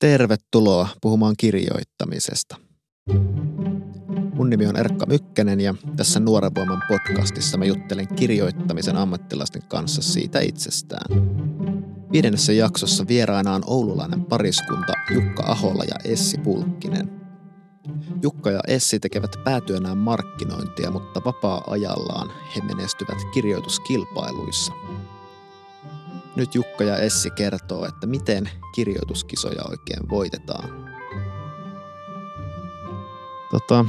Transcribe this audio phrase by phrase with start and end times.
[0.00, 2.56] Tervetuloa puhumaan kirjoittamisesta.
[4.34, 10.02] Mun nimi on Erkka Mykkänen ja tässä Nuoren voiman podcastissa mä juttelen kirjoittamisen ammattilaisten kanssa
[10.02, 11.06] siitä itsestään.
[12.12, 17.20] Viidennessä jaksossa vieraana on oululainen pariskunta Jukka Ahola ja Essi Pulkkinen.
[18.22, 24.72] Jukka ja Essi tekevät päätyönään markkinointia, mutta vapaa-ajallaan he menestyvät kirjoituskilpailuissa–
[26.38, 30.88] nyt Jukka ja Essi kertoo, että miten kirjoituskisoja oikein voitetaan.
[33.50, 33.84] Tota,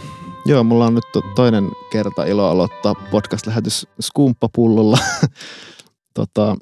[0.46, 4.98] joo, mulla on nyt toinen kerta ilo aloittaa podcast-lähetys skumppapullolla.
[6.20, 6.58] tota,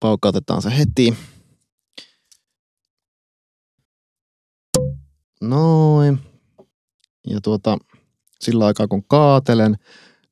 [0.00, 1.14] paukautetaan se heti.
[5.40, 6.18] Noin.
[7.26, 7.78] Ja tuota,
[8.40, 9.76] sillä aikaa kun kaatelen,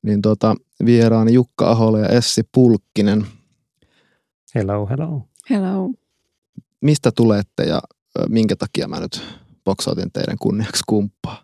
[0.01, 0.55] niin tuota,
[0.85, 3.27] vieraani Jukka Ahola ja Essi Pulkkinen–
[4.55, 5.27] Hello, hello.
[5.49, 5.93] Hello.
[6.81, 7.81] Mistä tulette ja
[8.29, 9.21] minkä takia mä nyt
[9.63, 11.43] boksautin teidän kunniaksi kumppaa?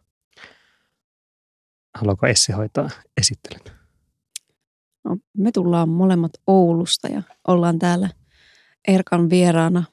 [1.96, 2.90] Haluaako Essi hoitaa
[3.22, 3.78] esittelyn?
[5.04, 8.10] No, me tullaan molemmat Oulusta ja ollaan täällä
[8.88, 9.84] Erkan vieraana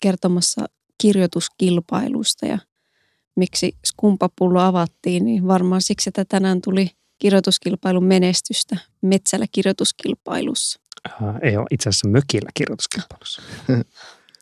[0.00, 0.66] kertomassa
[1.02, 2.58] kirjoituskilpailusta ja
[3.36, 10.85] miksi skumpapullo avattiin, niin varmaan siksi, että tänään tuli kirjoituskilpailun menestystä Metsällä kirjoituskilpailussa.
[11.22, 13.42] Uh, ei ole itse asiassa mökillä kirjoituskilpailussa.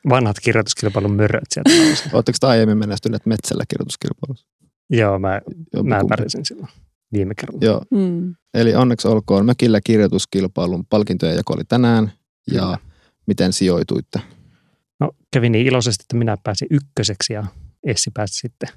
[0.09, 1.71] Vanhat kirjoituskilpailun möröt sieltä
[2.13, 4.47] Oletteko te aiemmin menestyneet metsällä kirjoituskilpailussa?
[4.91, 5.41] Joo, mä,
[5.83, 6.69] mä pärjäsin silloin
[7.13, 7.65] viime kerralla.
[7.65, 7.83] Joo.
[7.91, 8.35] Mm.
[8.55, 12.13] Eli onneksi olkoon mökillä kirjoituskilpailun palkintojen jako oli tänään.
[12.53, 12.79] Ja Kyllä.
[13.27, 14.21] miten sijoituitte?
[15.01, 17.47] No kävi niin iloisesti, että minä pääsin ykköseksi ja
[17.85, 18.69] Essi pääsi sitten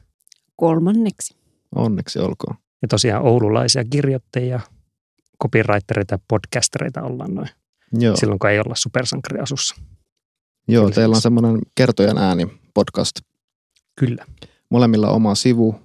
[0.56, 1.36] kolmanneksi.
[1.76, 2.56] Onneksi olkoon.
[2.82, 4.60] Ja tosiaan oululaisia kirjoittajia,
[5.44, 7.50] copywritereita ja podcastereita ollaan noin
[7.92, 8.16] Joo.
[8.16, 9.76] silloin, kun ei olla supersankariasussa.
[10.68, 13.16] Joo, Kyllä teillä on semmoinen kertojan ääni podcast.
[13.96, 14.26] Kyllä.
[14.70, 15.76] Molemmilla oma sivu,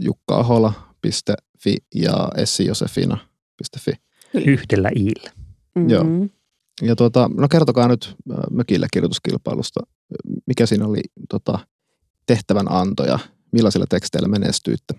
[0.00, 3.92] jukkaahola.fi ja essijosefina.fi.
[4.34, 5.30] Yhdellä iillä.
[5.74, 5.90] Mm-hmm.
[5.90, 6.04] Joo.
[6.82, 8.16] Ja tuota, no kertokaa nyt
[8.50, 9.80] mökillä kirjoituskilpailusta.
[10.46, 11.58] Mikä siinä oli tota,
[12.26, 13.18] tehtävän anto ja
[13.52, 14.94] millaisilla teksteillä menestyitte?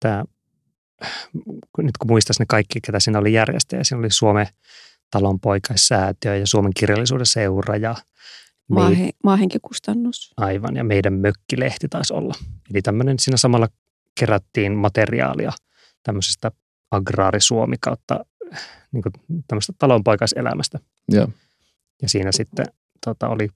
[0.00, 0.24] Tämä
[1.78, 4.46] nyt kun muistaisi ne kaikki, ketä siinä oli järjestäjä, siinä oli Suomen
[5.10, 7.94] talonpoikaissäätiö ja Suomen kirjallisuuden seura ja
[8.68, 10.32] Maahe, maahenkikustannus.
[10.36, 12.34] Aivan, ja meidän mökkilehti taisi olla.
[12.70, 13.68] Eli tämmöinen, siinä samalla
[14.20, 15.52] kerättiin materiaalia
[16.02, 16.50] tämmöisestä
[16.90, 18.24] agraarisuomi kautta
[18.92, 20.78] niin kuin tämmöistä talonpoikaiselämästä.
[21.12, 21.28] Ja,
[22.02, 22.66] ja siinä sitten
[23.04, 23.48] tota, oli,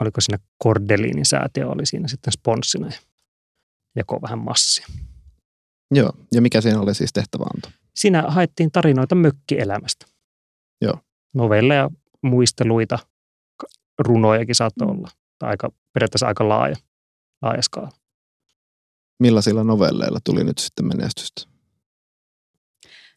[0.00, 2.98] oliko siinä Kordelinin säätiö oli siinä sitten sponssina ja
[3.96, 4.86] jakoi vähän massia.
[5.90, 7.68] Joo, ja mikä siinä oli siis tehtäväanto?
[7.94, 10.06] Siinä haettiin tarinoita mökkielämästä.
[10.80, 10.98] Joo.
[11.34, 11.90] Novelleja,
[12.22, 12.98] muisteluita,
[13.98, 15.08] runojakin saattoi olla.
[15.38, 16.76] Tai aika, periaatteessa aika laaja,
[17.42, 17.90] laaja skaala.
[19.20, 21.42] Millaisilla novelleilla tuli nyt sitten menestystä?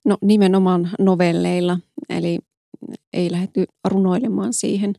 [0.05, 1.79] No nimenomaan novelleilla,
[2.09, 2.39] eli
[3.13, 4.93] ei lähdetty runoilemaan siihen.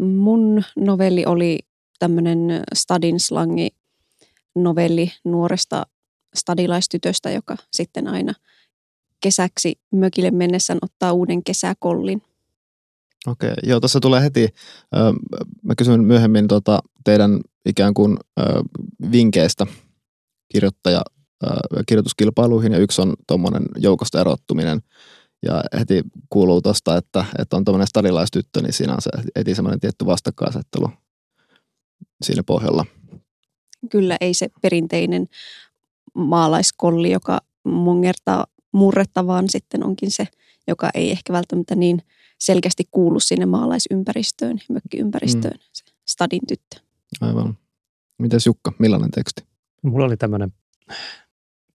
[0.00, 1.58] Mun novelli oli
[1.98, 3.68] tämmöinen stadin slangi
[4.54, 5.86] novelli nuoresta
[6.36, 8.34] stadilaistytöstä, joka sitten aina
[9.20, 12.22] kesäksi mökille mennessään ottaa uuden kesäkollin.
[13.26, 14.48] Okei, okay, joo, tuossa tulee heti,
[15.62, 18.16] mä kysyn myöhemmin tota, teidän ikään kuin
[19.12, 19.66] vinkkeistä
[20.52, 21.02] kirjoittaja
[21.88, 24.80] kirjoituskilpailuihin ja yksi on tuommoinen joukosta erottuminen.
[25.46, 29.80] Ja heti kuuluu tuosta, että, että on tuommoinen stadilaistyttö, niin siinä on se heti semmoinen
[29.80, 30.90] tietty vastakkainasettelu
[32.22, 32.86] siinä pohjalla.
[33.90, 35.26] Kyllä, ei se perinteinen
[36.14, 40.28] maalaiskolli, joka mungertaa murretta, vaan sitten onkin se,
[40.68, 42.02] joka ei ehkä välttämättä niin
[42.40, 45.68] selkeästi kuulu sinne maalaisympäristöön, mökkiympäristöön, mm.
[45.72, 46.76] se stadin tyttö.
[47.20, 47.58] Aivan.
[48.18, 49.44] Mites Jukka, millainen teksti?
[49.82, 50.52] Mulla oli tämmöinen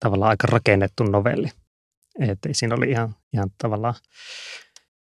[0.01, 1.49] tavallaan aika rakennettu novelli.
[2.19, 3.95] Että siinä oli ihan, ihan tavallaan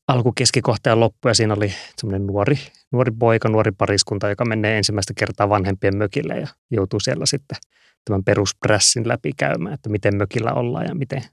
[0.07, 2.59] alku, keskikohta ja loppu ja siinä oli semmoinen nuori,
[2.91, 7.57] nuori poika, nuori pariskunta, joka menee ensimmäistä kertaa vanhempien mökille ja joutuu siellä sitten
[8.05, 11.23] tämän perusprässin läpi käymään, että miten mökillä ollaan ja miten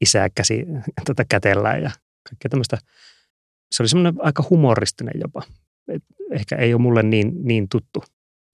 [0.00, 0.66] isää käsi
[1.06, 1.90] tätä kätellään ja
[2.28, 2.78] kaikkea tämmöistä.
[3.72, 5.42] Se oli semmoinen aika humoristinen jopa.
[5.88, 8.04] Et ehkä ei ole mulle niin, niin tuttu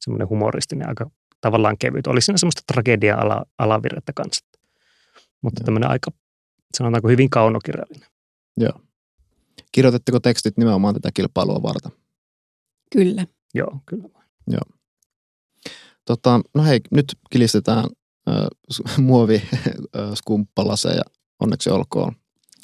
[0.01, 1.11] semmoinen humoristinen, aika
[1.41, 2.07] tavallaan kevyt.
[2.07, 4.47] Oli siinä semmoista tragedia-alavirrettä kanssa.
[5.43, 5.65] Mutta Joo.
[5.65, 6.11] tämmöinen aika,
[6.77, 8.09] sanotaanko hyvin kaunokirjallinen.
[8.57, 8.81] Joo.
[9.73, 11.93] Kirjoitatteko tekstit nimenomaan tätä kilpailua varten?
[12.93, 13.27] Kyllä.
[13.55, 14.09] Joo, kyllä.
[14.47, 14.82] Joo.
[16.05, 17.85] Tota, no hei, nyt kilistetään
[18.29, 19.71] äh, muovi äh,
[20.15, 21.03] skumppalaseja.
[21.41, 22.17] Onneksi olkoon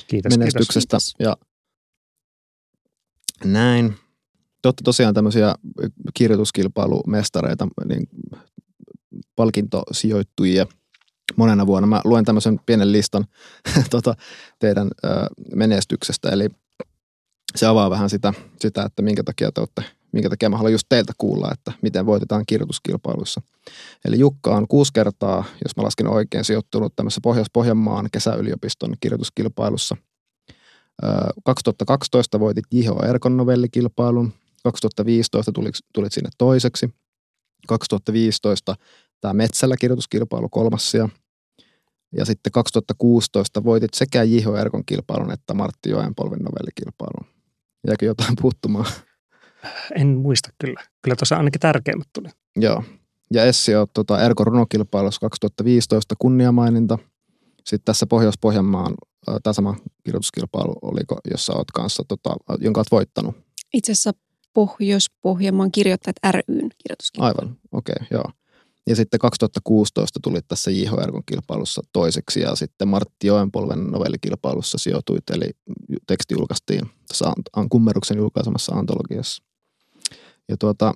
[0.06, 0.96] kiitos, menestyksestä.
[0.96, 1.36] Kiitos, Ja
[3.44, 3.94] näin.
[4.62, 5.54] te olette tosiaan tämmöisiä
[6.14, 8.08] kirjoituskilpailumestareita, niin
[9.36, 10.66] palkintosijoittujia
[11.36, 11.86] monena vuonna.
[11.86, 13.24] Mä luen tämmöisen pienen listan
[13.90, 14.14] tota,
[14.58, 15.08] teidän ö,
[15.54, 16.48] menestyksestä, eli
[17.56, 19.84] se avaa vähän sitä, sitä, että minkä takia te olette,
[20.18, 23.42] minkä takia mä haluan just teiltä kuulla, että miten voitetaan kirjoituskilpailuissa.
[24.04, 29.96] Eli Jukka on kuusi kertaa, jos mä lasken oikein, sijoittunut tämmöisessä Pohjois-Pohjanmaan kesäyliopiston kirjoituskilpailussa.
[31.44, 33.08] 2012 voitit J.H.
[33.08, 34.32] Erkon novellikilpailun,
[34.62, 36.90] 2015 tulit, tulit sinne toiseksi,
[37.68, 38.74] 2015
[39.20, 41.08] tämä Metsällä kirjoituskilpailu kolmas ja
[42.16, 44.60] ja sitten 2016 voitit sekä J.H.
[44.60, 47.26] Erkon kilpailun että Martti Joenpolven novellikilpailun.
[47.86, 48.86] Jääkö jotain puuttumaan?
[49.96, 50.80] En muista kyllä.
[51.02, 52.28] Kyllä tuossa ainakin tärkeimmät tuli.
[52.56, 52.84] Joo.
[53.32, 56.98] Ja Essi on tuota, Erkon runokilpailussa 2015 kunniamaininta.
[57.58, 58.94] Sitten tässä Pohjois-Pohjanmaan
[59.42, 63.36] tämä sama kirjoituskilpailu, oliko, jossa olet kanssa, tota, jonka olet voittanut?
[63.74, 64.12] Itse asiassa
[64.54, 67.34] Pohjois-Pohjanmaan kirjoittajat ryn kirjoituskilpailu.
[67.38, 68.24] Aivan, okei, okay, joo.
[68.88, 75.50] Ja sitten 2016 tuli tässä JHR kilpailussa toiseksi ja sitten Martti Joenpolven novellikilpailussa sijoituit, eli
[76.06, 77.32] teksti julkaistiin tässä
[77.70, 79.42] Kummeruksen julkaisemassa antologiassa.
[80.48, 80.92] Ja tuota,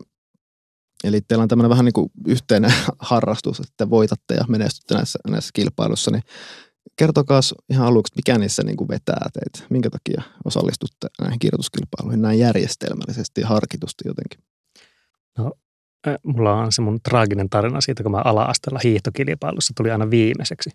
[1.05, 5.51] eli teillä on tämmöinen vähän niin kuin yhteinen harrastus, että voitatte ja menestytte näissä, näissä
[5.55, 6.23] kilpailuissa, niin
[6.97, 7.41] kertokaa
[7.71, 13.41] ihan aluksi, mikä niissä niin kuin vetää teitä, minkä takia osallistutte näihin kirjoituskilpailuihin näin järjestelmällisesti
[13.41, 14.45] ja harkitusti jotenkin?
[15.39, 15.53] No
[16.25, 20.71] mulla on se mun traaginen tarina siitä, kun mä ala-asteella hiihtokilpailussa tuli aina viimeiseksi.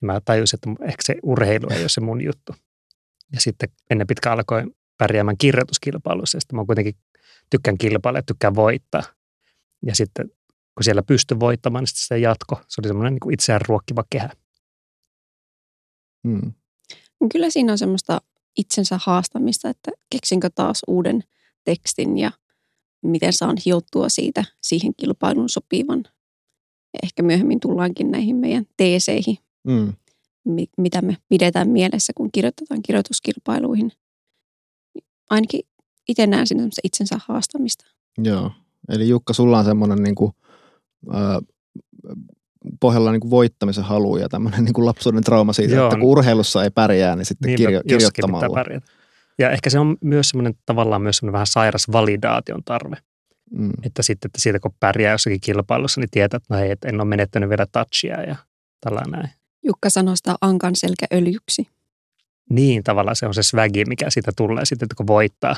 [0.00, 2.54] Mä tajusin, että ehkä se urheilu ei ole se mun juttu.
[3.32, 4.62] Ja sitten ennen pitkä alkoi
[4.98, 6.36] pärjäämään kirjoituskilpailuissa.
[6.36, 6.94] Ja sitten mä kuitenkin
[7.50, 9.02] tykkään kilpailla ja tykkään voittaa.
[9.86, 10.30] Ja sitten
[10.74, 12.60] kun siellä pystyi voittamaan, niin sitten se jatko.
[12.68, 14.30] Se oli semmoinen niin itseään ruokkiva kehä.
[16.28, 16.52] Hmm.
[17.32, 18.20] Kyllä siinä on semmoista
[18.56, 21.24] itsensä haastamista, että keksinkö taas uuden
[21.64, 22.32] tekstin ja
[23.02, 26.04] miten saan hiottua siitä siihen kilpailun sopivan.
[27.02, 29.92] Ehkä myöhemmin tullaankin näihin meidän teeseihin, mm.
[30.78, 33.92] mitä me pidetään mielessä, kun kirjoitetaan kirjoituskilpailuihin.
[35.30, 35.60] Ainakin
[36.08, 37.84] itse näen siinä itsensä haastamista.
[38.18, 38.50] Joo,
[38.88, 40.32] eli Jukka, sulla on semmoinen niin kuin,
[41.14, 41.38] äh,
[42.80, 45.86] pohjalla niin kuin voittamisen halu ja tämmöinen niin kuin lapsuuden trauma siitä, Joo.
[45.86, 48.64] että kun urheilussa ei pärjää, niin sitten Niinpä, kirjo- kirjoittamalla.
[49.38, 52.96] Ja ehkä se on myös semmoinen tavallaan myös semmoinen vähän sairas validaation tarve.
[53.50, 53.70] Mm.
[53.82, 57.00] Että sitten, että siitä kun pärjää jossakin kilpailussa, niin tietää, että no hei, että en
[57.00, 58.36] ole menettänyt vielä touchia ja
[58.80, 59.30] tällainen näin.
[59.62, 61.66] Jukka sanoo sitä ankan selkäöljyksi.
[62.50, 65.56] Niin, tavallaan se on se swagi, mikä siitä tulee sitten, että kun voittaa.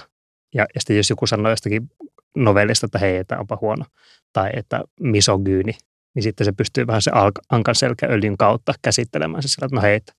[0.55, 1.91] Ja, ja sitten jos joku sanoo jostakin
[2.37, 3.85] novellista, että hei, että onpa huono,
[4.33, 5.73] tai että misogyyni,
[6.15, 7.11] niin sitten se pystyy vähän se
[7.51, 10.13] ankan selkäöljyn kautta käsittelemään se sillä, että no hei, että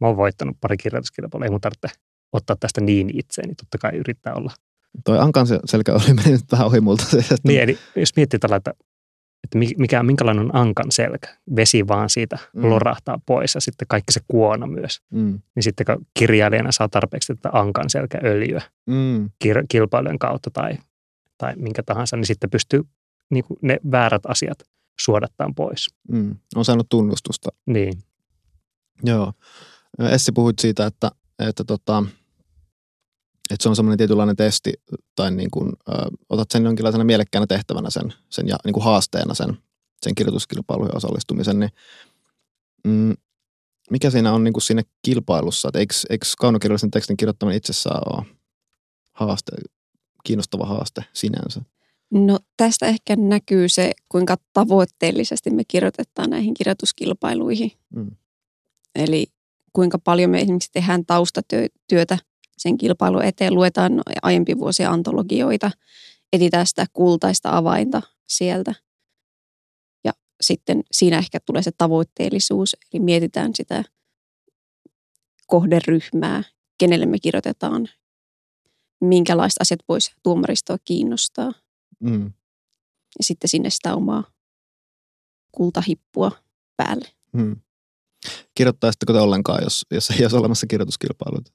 [0.00, 1.88] mä oon voittanut pari kirjoituskilpailua, ei mun tarvitse
[2.32, 4.52] ottaa tästä niin itseeni, totta kai yrittää olla.
[5.04, 7.04] Toi Ankan selkä oli mennyt vähän ohi multa.
[7.42, 8.74] Niin, eli jos miettii tällä, että,
[9.44, 12.70] että mikä, minkälainen on Ankan selkä, vesi vaan siitä mm.
[12.70, 15.02] lorahtaa pois ja sitten kaikki se kuona myös.
[15.10, 15.40] Mm.
[15.54, 19.30] Niin sitten kun kirjailijana saa tarpeeksi tätä Ankan selkäöljyä mm.
[19.44, 20.78] kir- kilpailujen kautta tai,
[21.38, 22.82] tai minkä tahansa, niin sitten pystyy
[23.30, 24.58] niin kuin ne väärät asiat
[25.00, 25.86] suodattaan pois.
[26.12, 26.36] Mm.
[26.56, 27.48] On saanut tunnustusta.
[27.66, 27.92] Niin.
[29.04, 29.32] Joo.
[29.98, 32.04] Essi puhuit siitä, että että, tota,
[33.50, 34.72] että se on semmoinen tietynlainen testi
[35.14, 35.92] tai niin kuin, ö,
[36.28, 39.58] otat sen jonkinlaisena mielekkäänä tehtävänä sen, sen ja niin kuin haasteena sen,
[40.02, 41.70] sen kirjoituskilpailuihin osallistumisen, niin
[42.84, 43.14] mm,
[43.90, 48.26] mikä siinä on niin kuin siinä kilpailussa, että eikö, eikö kaunokirjallisen tekstin kirjoittaminen itsessään ole
[49.12, 49.52] haaste,
[50.24, 51.62] kiinnostava haaste sinänsä?
[52.10, 57.72] No tästä ehkä näkyy se, kuinka tavoitteellisesti me kirjoitetaan näihin kirjoituskilpailuihin.
[57.94, 58.10] Mm.
[58.94, 59.26] Eli
[59.72, 62.18] kuinka paljon me esimerkiksi tehdään taustatyötä
[62.58, 63.54] sen kilpailun eteen.
[63.54, 65.70] Luetaan aiempi vuosia antologioita,
[66.32, 68.74] etsitään sitä kultaista avainta sieltä.
[70.04, 73.84] Ja sitten siinä ehkä tulee se tavoitteellisuus, eli mietitään sitä
[75.46, 76.42] kohderyhmää,
[76.78, 77.88] kenelle me kirjoitetaan,
[79.00, 81.52] minkälaiset asiat voisi tuomaristoa kiinnostaa.
[82.00, 82.24] Mm.
[83.18, 84.24] Ja sitten sinne sitä omaa
[85.52, 86.30] kultahippua
[86.76, 87.08] päälle.
[87.32, 87.56] Mm.
[88.54, 91.52] Kirjoittaisitteko te ollenkaan, jos, jos ei olisi olemassa kirjoituskilpailuita?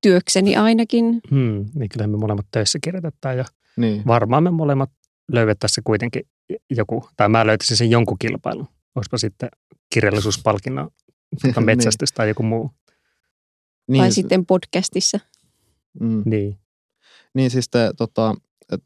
[0.00, 1.20] Työkseni ainakin.
[1.30, 3.44] Hmm, niin kyllä me molemmat töissä kirjoitetaan ja
[3.76, 4.02] niin.
[4.06, 4.90] varmaan me molemmat
[5.32, 6.22] löydettäisiin kuitenkin
[6.70, 8.68] joku, tai mä löytäisin sen jonkun kilpailun.
[8.94, 9.48] Olisipa sitten
[9.94, 10.90] kirjallisuuspalkinnon
[11.42, 12.16] tuota metsästys niin.
[12.16, 12.70] tai joku muu.
[13.88, 14.02] Niin.
[14.02, 15.20] Tai sitten podcastissa.
[16.00, 16.22] Mm.
[16.26, 16.58] Niin.
[17.34, 18.34] Niin siis te, tota,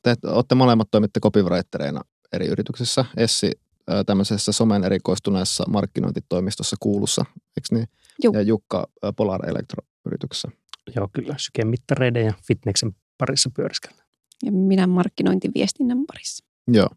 [0.02, 2.00] te olette molemmat toimitte copywritereina
[2.32, 3.04] eri yrityksissä.
[3.16, 3.52] Essi
[4.06, 7.88] tämmöisessä somen erikoistuneessa markkinointitoimistossa kuulussa, eikö niin?
[8.22, 8.34] Juh.
[8.34, 10.48] Ja Jukka Polar Electro-yrityksessä.
[10.96, 11.34] Joo, kyllä.
[11.38, 14.04] Sykemittareiden ja fitneksen parissa pyöriskellä.
[14.44, 16.44] Ja minä markkinointiviestinnän parissa.
[16.68, 16.88] Joo.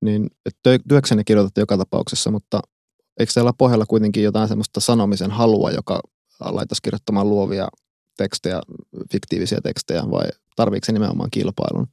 [0.00, 2.60] Niin että työksenne kirjoitatte joka tapauksessa, mutta
[3.20, 6.00] eikö teillä pohjalla kuitenkin jotain semmoista sanomisen halua, joka
[6.40, 7.68] laitaisi kirjoittamaan luovia
[8.16, 8.60] tekstejä,
[9.12, 11.86] fiktiivisiä tekstejä vai tarviiko se nimenomaan kilpailun?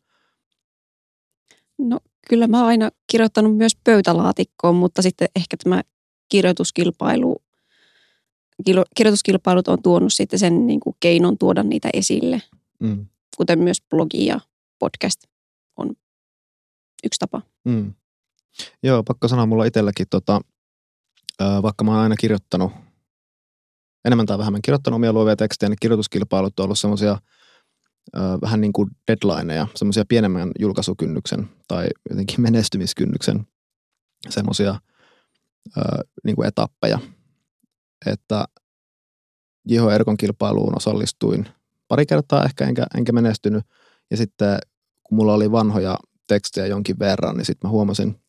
[1.78, 5.82] No kyllä mä oon aina kirjoittanut myös pöytälaatikkoon, mutta sitten ehkä tämä
[6.30, 7.44] kirjoituskilpailu,
[8.96, 12.42] kirjoituskilpailut on tuonut sitten sen niin kuin keinon tuoda niitä esille,
[12.80, 13.06] mm.
[13.38, 14.40] kuten myös blogi ja
[14.80, 15.24] podcast
[15.78, 15.96] on
[17.04, 17.42] yksi tapa.
[17.66, 17.94] Mm.
[18.84, 20.42] Joo, pakko sanoa mulla itselläkin, tota,
[21.62, 22.72] vaikka mä oon aina kirjoittanut,
[24.06, 27.18] enemmän tai vähemmän kirjoittanut omia luovia tekstejä, niin kirjoituskilpailut on ollut semmoisia
[28.42, 33.48] vähän niin kuin deadlineja, semmoisia pienemmän julkaisukynnyksen tai jotenkin menestymiskynnyksen
[34.30, 34.80] semmoisia
[36.24, 37.00] niin kuin etappeja.
[38.06, 38.46] Että
[39.70, 41.48] Jiho Erkon kilpailuun osallistuin
[41.88, 43.64] pari kertaa ehkä, enkä, enkä menestynyt.
[44.12, 44.58] Ja sitten
[45.04, 45.98] kun mulla oli vanhoja
[46.28, 48.20] tekstejä jonkin verran, niin sitten mä huomasin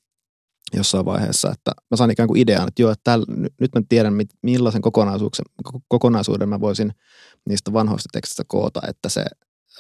[0.75, 3.25] jossain vaiheessa, että mä sain ikään kuin idean, että joo, että täl,
[3.61, 5.45] nyt mä tiedän, millaisen kokonaisuuden,
[5.89, 6.93] kokonaisuuden mä voisin
[7.49, 9.25] niistä vanhoista tekstistä koota, että se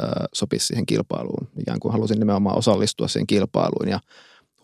[0.01, 1.49] ö, sopisi siihen kilpailuun.
[1.61, 4.01] Ikään kuin halusin nimenomaan osallistua siihen kilpailuun ja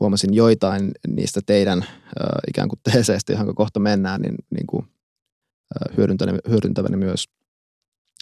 [0.01, 4.87] huomasin joitain niistä teidän ö, ikään kuin teeseistä, johon kohta mennään, niin, niin kuin,
[6.49, 7.29] hyödyntäväni, myös.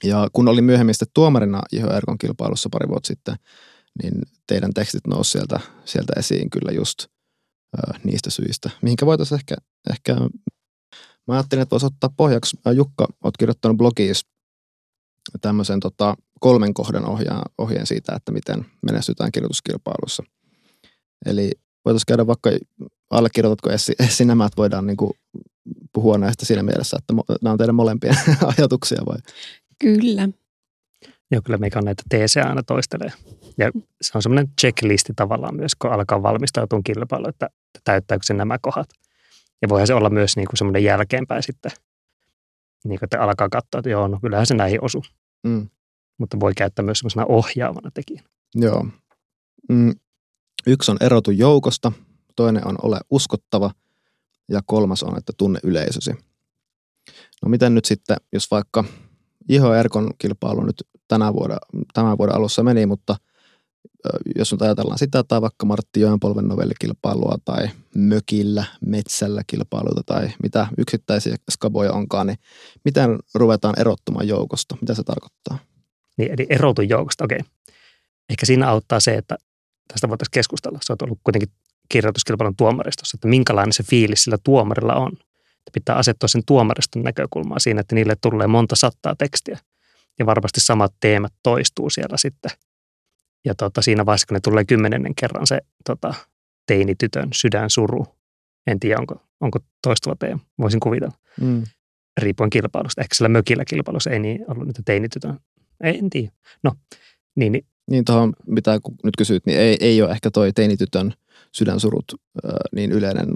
[0.05, 3.35] Ja kun olin myöhemmin sitten tuomarina Iho Erkon kilpailussa pari vuotta sitten,
[4.03, 4.15] niin
[4.47, 7.05] teidän tekstit nousi sieltä, sieltä esiin kyllä just
[7.79, 9.57] ö, niistä syistä, mihinkä voitaisiin ehkä,
[9.91, 10.15] ehkä,
[11.27, 14.27] mä ajattelin, että voisi ottaa pohjaksi, Jukka, olet kirjoittanut blogiis
[15.41, 20.23] tämmöisen tota, kolmen kohdan ohjaan, ohjeen siitä, että miten menestytään kirjoituskilpailussa.
[21.27, 21.51] Eli
[21.85, 22.51] voitaisiin käydä vaikka,
[23.11, 25.11] allekirjoitatko Essi, Essi nämä, että voidaan niin kuin
[25.93, 28.17] puhua näistä siinä mielessä, että nämä on teidän molempien
[28.59, 29.19] ajatuksia vai?
[29.79, 30.29] Kyllä.
[31.31, 33.13] Joo, kyllä meikä on näitä teesejä aina toistelee.
[33.59, 33.71] Ja
[34.03, 37.51] se on semmoinen checklisti tavallaan myös, kun alkaa valmistautua kilpailu, että
[37.85, 38.89] täyttääkö se nämä kohdat.
[39.63, 41.73] Ja voihan se olla myös niin kuin semmoinen jälkeenpäin sitten,
[42.85, 45.03] niin kuin, että alkaa katsoa, että joo, no kyllähän se näihin osuu.
[45.43, 45.69] Mm.
[46.19, 48.29] Mutta voi käyttää myös semmoisena ohjaavana tekijänä.
[48.55, 48.87] Joo.
[49.69, 49.95] Mm.
[50.67, 51.93] Yksi on erotu joukosta,
[52.37, 53.71] toinen on ole uskottava
[54.51, 56.11] ja kolmas on, että tunne yleisösi.
[57.43, 58.85] No miten nyt sitten, jos vaikka
[59.49, 61.59] Iho Erkon kilpailu nyt tänä vuoden,
[61.95, 63.17] tämän vuoden alussa meni, mutta
[64.39, 70.67] jos nyt ajatellaan sitä tai vaikka Martti Joenpolven novellikilpailua tai mökillä, metsällä kilpailuita tai mitä
[70.79, 72.39] yksittäisiä skaboja onkaan, niin
[72.85, 74.77] miten ruvetaan erottumaan joukosta?
[74.81, 75.59] Mitä se tarkoittaa?
[76.19, 77.41] Niin, eli erotu joukosta, okei.
[78.31, 79.37] Ehkä siinä auttaa se, että
[79.93, 80.79] tästä voitaisiin keskustella.
[80.83, 81.53] Se on ollut kuitenkin
[81.91, 85.13] kirjoituskilpailun tuomaristossa, että minkälainen se fiilis sillä tuomarilla on.
[85.13, 89.59] Että pitää asettua sen tuomariston näkökulmaa siinä, että niille tulee monta sattaa tekstiä.
[90.19, 92.51] Ja varmasti samat teemat toistuu siellä sitten.
[93.45, 96.15] Ja tota, siinä vaiheessa, kun ne tulee kymmenennen kerran se tota,
[96.67, 98.07] teinitytön sydänsuru,
[98.67, 101.15] en tiedä, onko, onko toistuva teema, voisin kuvitella.
[101.41, 101.63] Mm.
[102.21, 103.01] Riippuen kilpailusta.
[103.01, 105.39] Ehkä sillä mökillä kilpailussa ei niin ollut niitä teinitytön.
[105.83, 106.33] Ei, en tiedä.
[106.63, 106.75] No,
[107.37, 111.15] niin, niin niin tuohon, mitä nyt kysyit, niin ei, ei ole ehkä toi teinitytön
[111.55, 112.05] sydänsurut
[112.45, 113.29] äh, niin yleinen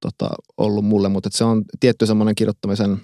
[0.00, 3.00] tota, ollut mulle, mutta se on tietty semmoinen kirjoittamisen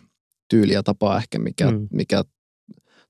[0.50, 1.88] tyyli ja tapa ehkä, mikä, mm.
[1.92, 2.25] mikä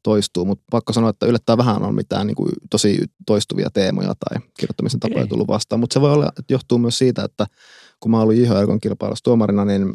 [0.02, 4.42] toistuu, mutta pakko sanoa, että yllättäen vähän on mitään niin kuin, tosi toistuvia teemoja tai
[4.58, 7.46] kirjoittamisen tapoja tullut vastaan, mutta se voi olla, että johtuu myös siitä, että
[8.00, 9.94] kun mä olin IHRKn kilpailussa tuomarina, niin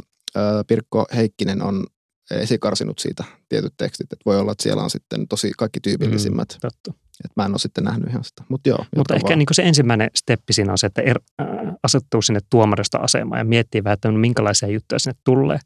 [0.67, 1.85] Pirkko Heikkinen on
[2.31, 6.49] esikarsinut siitä tietyt tekstit, että voi olla, että siellä on sitten tosi kaikki tyypillisimmät.
[6.53, 6.93] Mm, totta.
[7.25, 8.43] Et mä en ole sitten nähnyt ihan sitä.
[8.49, 11.47] Mut joo, Mutta ehkä niin se ensimmäinen steppi siinä on se, että er, äh,
[11.83, 15.59] asettuu sinne tuomarista asemaan ja miettii vähän, että minkälaisia juttuja sinne tulee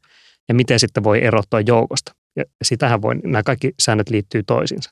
[0.48, 2.16] ja miten sitten voi erottua joukosta.
[2.36, 4.90] Ja sitähän voi, nämä kaikki säännöt liittyy toisiinsa.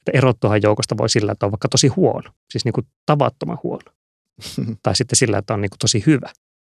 [0.00, 3.92] Että erottuahan joukosta voi sillä, että on vaikka tosi huono, siis niin kuin tavattoman huono.
[4.82, 6.30] tai sitten sillä, että on niin kuin tosi hyvä,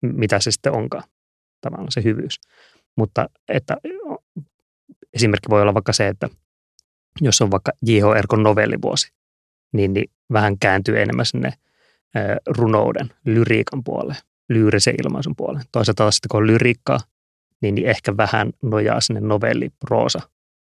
[0.03, 1.05] mitä se sitten onkaan,
[1.61, 2.41] tavallaan se hyvyys.
[2.97, 3.77] Mutta että
[5.13, 6.29] esimerkki voi olla vaikka se, että
[7.21, 8.37] jos on vaikka J.H.
[8.37, 9.13] Novellivuosi,
[9.73, 11.53] niin, niin vähän kääntyy enemmän sinne
[12.47, 14.17] runouden, lyriikan puolelle,
[14.49, 15.65] lyyrisen ilmaisun puolelle.
[15.73, 17.01] Toisaalta taas sitten kun on lyriikkaa,
[17.63, 20.21] niin, niin ehkä vähän nojaa sinne novelli, proosa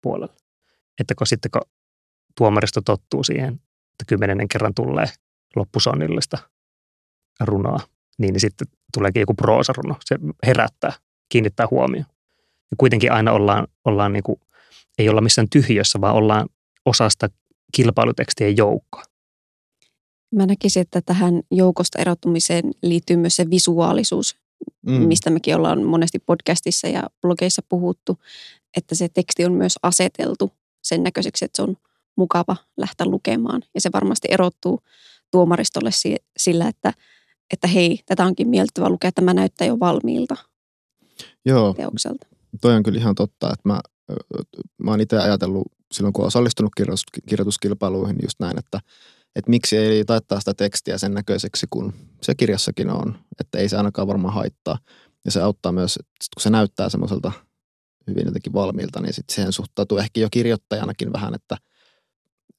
[0.02, 0.34] puolelle.
[1.00, 1.62] Että kun sitten kun
[2.38, 5.06] tuomaristo tottuu siihen, että kymmenennen kerran tulee
[5.56, 6.38] loppusonnillista
[7.40, 7.80] runoa,
[8.18, 9.96] niin, niin sitten tuleekin joku proosaruno.
[10.06, 10.94] Se herättää,
[11.30, 12.06] kiinnittää huomioon.
[12.72, 14.40] Ja kuitenkin aina ollaan, ollaan niin kuin,
[14.98, 16.50] ei olla missään tyhjössä, vaan ollaan
[16.86, 17.30] osasta
[17.76, 19.04] kilpailutekstien joukkoa.
[20.36, 24.36] Mä näkisin, että tähän joukosta erottumiseen liittyy myös se visuaalisuus,
[24.86, 24.94] mm.
[24.94, 28.18] mistä mekin ollaan monesti podcastissa ja blogeissa puhuttu,
[28.78, 30.52] että se teksti on myös aseteltu
[30.84, 31.78] sen näköiseksi, että se on
[32.16, 33.62] mukava lähteä lukemaan.
[33.76, 34.82] Ja se varmasti erottuu
[35.32, 35.90] tuomaristolle
[36.38, 36.94] sillä, että,
[37.54, 40.36] että hei, tätä onkin miellyttävä lukea, tämä näyttää jo valmiilta
[41.48, 42.27] Joo, teokselta.
[42.62, 43.80] toi on kyllä ihan totta, että mä,
[44.84, 48.80] mä oon itse ajatellut silloin, kun osallistunut kirjoitus, kirjoituskilpailuihin just näin, että,
[49.36, 53.77] että miksi ei taittaa sitä tekstiä sen näköiseksi, kun se kirjassakin on, että ei se
[53.77, 54.77] ainakaan varmaan haittaa.
[55.25, 57.32] Ja se auttaa myös, että kun se näyttää semmoiselta
[58.08, 61.58] hyvin jotenkin valmiilta, niin sitten siihen suhtautuu ehkä jo kirjoittajanakin vähän, että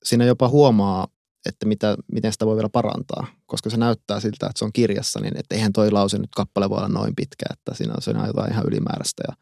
[0.04, 1.08] siinä jopa huomaa,
[1.48, 5.20] että mitä, miten sitä voi vielä parantaa, koska se näyttää siltä, että se on kirjassa,
[5.20, 8.20] niin että eihän toi lause nyt kappale voi olla noin pitkä, että siinä on, siinä
[8.20, 9.34] on jotain ihan ylimääräistä ja,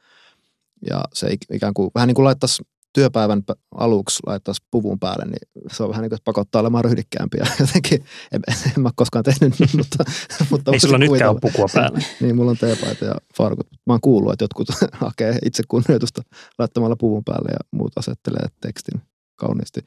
[0.90, 2.62] ja se ikään kuin vähän niin kuin laittaisi
[2.96, 3.42] työpäivän
[3.74, 7.36] aluksi laittaisi puvun päälle, niin se on vähän niin kuin, että pakottaa olemaan ryhdikkäämpi.
[7.38, 10.04] Ja jotenkin, en, en mä koskaan tehnyt mutta...
[10.50, 11.98] mutta Ei sulla nytkään ole pukua päällä.
[12.20, 13.66] niin, mulla on teepaita ja farkut.
[13.86, 16.22] Mä oon kuullut, että jotkut hakee itse kunnioitusta
[16.58, 19.02] laittamalla puvun päälle ja muut asettelee tekstin
[19.36, 19.80] kauniisti.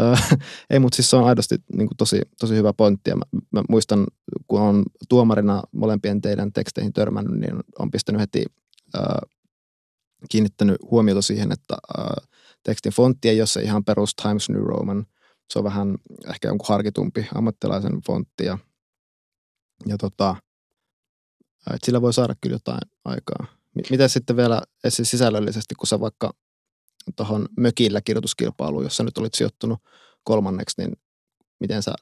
[0.00, 0.14] Öö,
[0.70, 3.10] ei, mutta siis se on aidosti niin kuin tosi, tosi hyvä pointti.
[3.10, 4.06] Ja mä, mä muistan,
[4.48, 8.44] kun on tuomarina molempien teidän teksteihin törmännyt, niin on pistänyt heti
[8.96, 9.02] öö,
[10.30, 12.24] kiinnittänyt huomiota siihen, että öö,
[12.62, 15.06] tekstin fontti ei ole se ihan perus Times New Roman.
[15.50, 15.94] Se on vähän
[16.30, 18.58] ehkä jonkun harkitumpi ammattilaisen fontti ja,
[19.86, 20.36] ja tota,
[21.84, 23.46] sillä voi saada kyllä jotain aikaa.
[23.90, 26.32] Miten sitten vielä sisällöllisesti, kun sä vaikka
[27.16, 29.78] tuohon mökillä kirjoituskilpailuun, jossa nyt olit sijoittunut
[30.24, 30.92] kolmanneksi, niin
[31.60, 31.94] miten sä,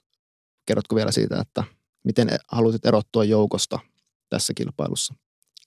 [0.66, 1.64] kerrotko vielä siitä, että
[2.04, 3.78] miten halusit erottua joukosta
[4.28, 5.14] tässä kilpailussa?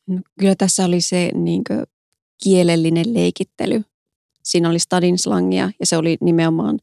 [0.07, 1.63] No, kyllä tässä oli se niin
[2.43, 3.83] kielellinen leikittely.
[4.43, 6.79] Siinä oli stadin slangia ja se oli nimenomaan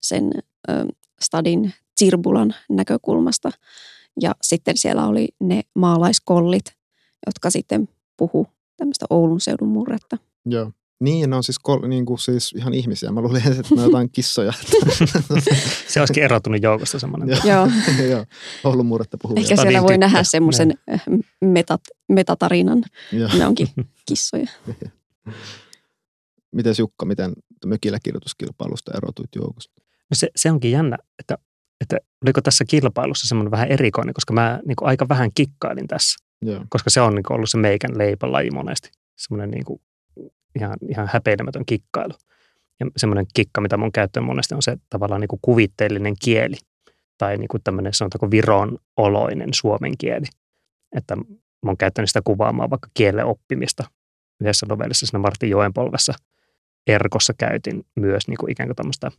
[0.00, 0.32] sen
[0.68, 0.86] ö,
[1.20, 3.50] stadin Tsirbulan näkökulmasta.
[4.20, 6.64] Ja sitten siellä oli ne maalaiskollit,
[7.26, 8.46] jotka sitten puhu
[8.76, 10.18] tämmöistä Oulun seudun murretta.
[10.46, 10.72] Joo.
[11.00, 13.12] Niin, ne on siis, kol, niin kuin, siis ihan ihmisiä.
[13.12, 14.52] Mä luulin, että ne on jotain kissoja.
[15.88, 17.28] se olisikin erottunut joukosta semmoinen.
[17.44, 17.68] Joo.
[18.10, 18.24] Joo,
[18.64, 19.42] Oulun murretta puhuvia.
[19.42, 21.02] Ehkä siellä voi nähdä semmoisen eh,
[21.40, 22.82] metat, metatarinan.
[23.38, 23.68] Ne onkin
[24.08, 24.46] kissoja.
[26.52, 27.32] Miten Jukka, miten
[27.66, 29.72] mökillä kirjoituskilpailusta erotuit joukosta?
[30.10, 31.38] No se, se onkin jännä, että,
[31.80, 36.24] että oliko tässä kilpailussa semmoinen vähän erikoinen, koska mä niin kuin aika vähän kikkailin tässä.
[36.42, 36.64] Joo.
[36.68, 38.90] Koska se on niin kuin ollut se meikän leipälaji monesti.
[39.16, 39.80] Semmoinen niin kuin
[40.54, 42.12] ihan, ihan häpeilemätön kikkailu.
[42.80, 46.56] Ja semmoinen kikka, mitä mun käyttöön monesti on se tavallaan niin kuin kuvitteellinen kieli
[47.18, 50.26] tai niin kuin tämmöinen sanotaanko viron oloinen suomen kieli.
[50.96, 51.22] Että mä
[51.66, 53.84] oon käyttänyt sitä kuvaamaan vaikka kielen oppimista.
[54.40, 56.14] Yhdessä novellissa siinä Martin Joenpolvessa
[56.86, 59.10] Erkossa käytin myös niin kuin ikään kuin tämmöistä,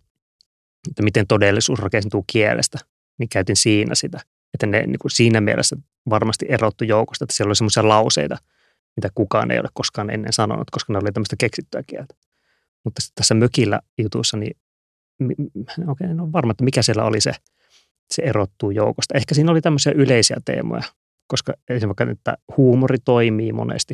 [0.89, 2.79] että miten todellisuus rakentuu kielestä,
[3.19, 4.19] niin käytin siinä sitä.
[4.53, 5.75] Että ne niin kuin siinä mielessä
[6.09, 8.37] varmasti erottu joukosta, että siellä oli semmoisia lauseita–
[8.95, 12.15] mitä kukaan ei ole koskaan ennen sanonut, koska ne oli tämmöistä keksittyä kieltä.
[12.83, 14.57] Mutta sitten tässä mökillä jutussa, niin
[15.87, 17.31] okei, okay, no varma, että mikä siellä oli se,
[18.13, 19.17] se erottuu joukosta.
[19.17, 20.83] Ehkä siinä oli tämmöisiä yleisiä teemoja,
[21.27, 23.93] koska esimerkiksi, että huumori toimii monesti,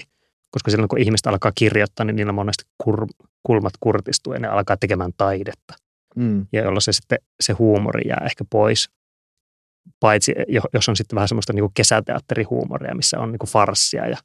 [0.52, 3.08] koska silloin kun ihmistä alkaa kirjoittaa, niin niillä monesti kur,
[3.44, 5.74] kulmat kurtistuu ja ne alkaa tekemään taidetta.
[6.16, 6.46] Mm.
[6.52, 8.90] Ja jolloin se sitten se huumori jää ehkä pois.
[10.00, 10.34] Paitsi
[10.74, 14.18] jos on sitten vähän semmoista niin kuin kesäteatterihuumoria, missä on niin kuin farssia ja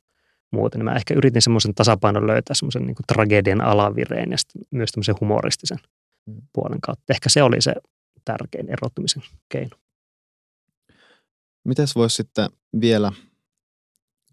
[0.52, 0.78] muuten.
[0.78, 4.36] Niin mä ehkä yritin semmoisen tasapainon löytää semmoisen niin tragedian alavireen ja
[4.70, 5.78] myös tämmöisen humoristisen
[6.26, 6.42] mm.
[6.52, 7.12] puolen kautta.
[7.12, 7.74] Ehkä se oli se
[8.24, 9.76] tärkein erottumisen keino.
[11.64, 13.12] Miten voisi sitten vielä,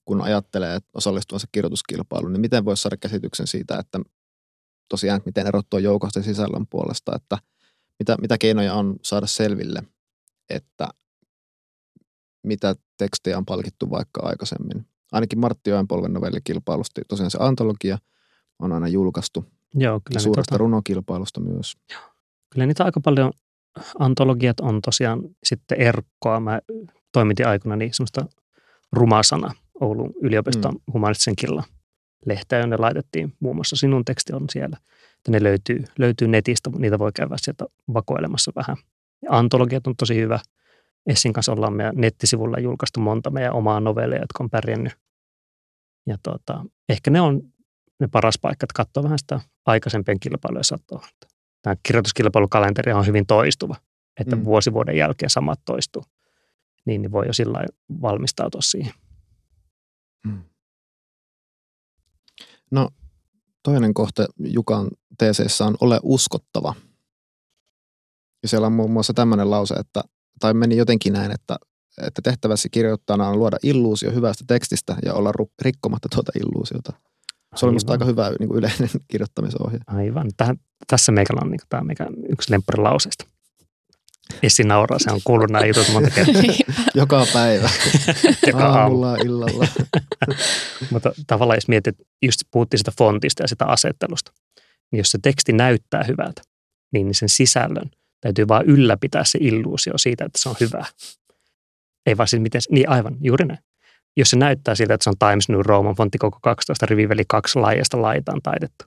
[0.05, 3.99] kun ajattelee osallistuvansa kirjoituskilpailuun, niin miten voisi saada käsityksen siitä, että
[4.89, 7.37] tosiaan miten erottua joukosta sisällön puolesta, että
[7.99, 9.83] mitä, mitä keinoja on saada selville,
[10.49, 10.87] että
[12.43, 17.97] mitä tekstejä on palkittu vaikka aikaisemmin ainakin Martti Joenpolven novellikilpailusta, tosiaan se antologia
[18.59, 19.45] on aina julkaistu.
[19.75, 20.15] Joo, kyllä.
[20.15, 20.57] Ja suuresta tota...
[20.57, 21.73] runokilpailusta myös.
[21.91, 22.01] Joo.
[22.49, 23.31] Kyllä niitä aika paljon
[23.99, 26.39] antologiat on tosiaan sitten Erkkoa.
[26.39, 26.59] Mä
[27.11, 28.25] toimitin aikana niin semmoista
[28.91, 30.93] rumasana Oulun yliopiston mm.
[30.93, 31.63] humanistisen killan
[32.25, 34.77] lehteä, jonne laitettiin muun muassa sinun teksti on siellä.
[35.17, 38.77] Että ne löytyy, löytyy netistä, niitä voi käydä sieltä vakoilemassa vähän.
[39.21, 40.39] Ja antologiat on tosi hyvä.
[41.05, 44.93] Essin kanssa ollaan meidän nettisivulla julkaistu monta meidän omaa novelleja, jotka on pärjännyt
[46.07, 47.41] ja tota, ehkä ne on
[47.99, 51.07] ne paras paikka, että katsoo vähän sitä aikaisempien kilpailujen satoa.
[51.61, 53.75] Tämä kirjoituskilpailukalenteri on hyvin toistuva,
[54.19, 54.43] että mm.
[54.43, 56.03] vuosi vuoden jälkeen samat toistuu.
[56.85, 57.65] Niin, niin voi jo sillä
[58.01, 58.93] valmistautua siihen.
[60.27, 60.43] Mm.
[62.71, 62.89] No
[63.63, 64.87] toinen kohta Jukan
[65.17, 66.75] teeseessä on ole uskottava.
[68.43, 70.03] Ja siellä on muun muassa tämmöinen lause, että,
[70.43, 71.55] tai meni jotenkin näin, että
[72.01, 76.93] että tehtävässä kirjoittajana on luoda illuusio hyvästä tekstistä ja olla rikkomatta tuota illuusiota.
[77.55, 77.91] Se oli Aivan.
[77.91, 79.79] aika hyvä niin kuin yleinen kirjoittamisohje.
[79.87, 80.31] Aivan.
[80.37, 83.25] Tähän, tässä meikällä on niin tämä mikä yksi lempparilauseista.
[84.43, 86.41] Essi nauraa, se on kuullut nämä jutut monta kertaa
[86.95, 87.69] Joka päivä,
[88.47, 88.79] joka aamu.
[88.79, 89.67] aamulla, illalla.
[90.91, 94.31] Mutta tavallaan jos mietit, just puhuttiin sitä fontista ja sitä asettelusta,
[94.91, 96.41] niin jos se teksti näyttää hyvältä,
[96.93, 97.89] niin sen sisällön
[98.23, 100.85] täytyy vaan ylläpitää se illuusio siitä, että se on hyvää.
[102.05, 103.59] Ei vaan siis miten, niin aivan, juuri näin.
[104.17, 107.59] Jos se näyttää siltä, että se on Times New Roman fontti koko 12 riviveli kaksi
[107.59, 108.85] laajasta laitaan taitettu,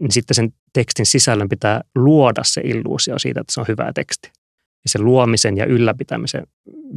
[0.00, 4.30] niin sitten sen tekstin sisällön pitää luoda se illuusio siitä, että se on hyvää teksti.
[4.84, 6.46] Ja se luomisen ja ylläpitämisen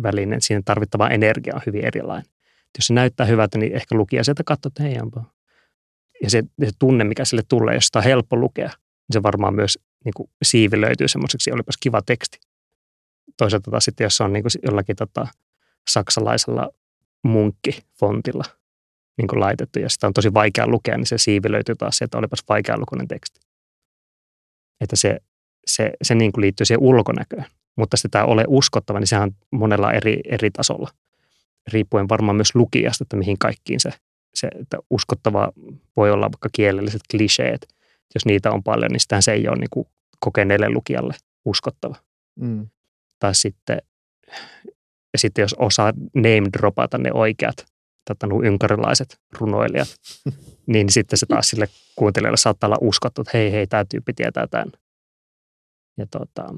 [0.04, 2.26] välinen, siinä tarvittava energia on hyvin erilainen.
[2.50, 5.24] Et jos se näyttää hyvältä, niin ehkä lukija sieltä katsoo, että hei, onpa.
[6.24, 9.56] Ja se, se tunne, mikä sille tulee, jos sitä on helppo lukea, niin se varmaan
[9.56, 12.40] myös niin kuin siivilöityy semmoiseksi, olipas kiva teksti.
[13.38, 15.28] Toisaalta taas sitten, jos on niin kuin jollakin tota,
[15.90, 16.70] saksalaisella
[17.24, 18.44] munkkifontilla
[19.18, 22.18] niin kuin laitettu ja sitä on tosi vaikea lukea, niin se siivilöityy taas se, että
[22.18, 23.40] olipas vaikealukuinen teksti.
[24.82, 25.18] Että se,
[25.68, 27.46] se, se niin kuin liittyy siihen ulkonäköön.
[27.76, 30.90] Mutta sitä ole uskottava, niin sehän on monella eri, eri tasolla.
[31.74, 33.90] Riippuen varmaan myös lukijasta, että mihin kaikkiin se,
[34.34, 35.52] se että uskottava
[35.96, 37.77] voi olla vaikka kielelliset kliseet.
[38.16, 39.88] Jos niitä on paljon, niin sitähän se ei ole niin kuin
[40.20, 41.14] kokeneelle lukijalle
[41.46, 41.96] uskottava.
[42.40, 42.68] Mm.
[43.20, 43.82] Tai sitten,
[45.14, 47.66] ja sitten jos osaa name dropata ne oikeat
[48.08, 49.88] tota, nuo ynkarilaiset runoilijat,
[50.74, 54.48] niin sitten se taas sille kuuntelijalle saattaa olla uskottu, että hei, hei, tämä tyyppi tietää
[54.48, 54.72] tämän.
[55.98, 56.56] Ja tota,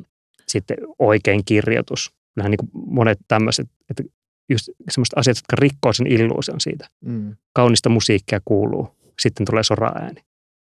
[0.48, 2.12] sitten oikein kirjoitus.
[2.34, 4.04] Kyllähän niin monet tämmöiset, että
[4.50, 6.88] just semmoiset asiat, jotka rikkoo sen illuusion siitä.
[7.06, 7.36] Mm.
[7.54, 10.22] Kaunista musiikkia kuuluu, sitten tulee soraääni.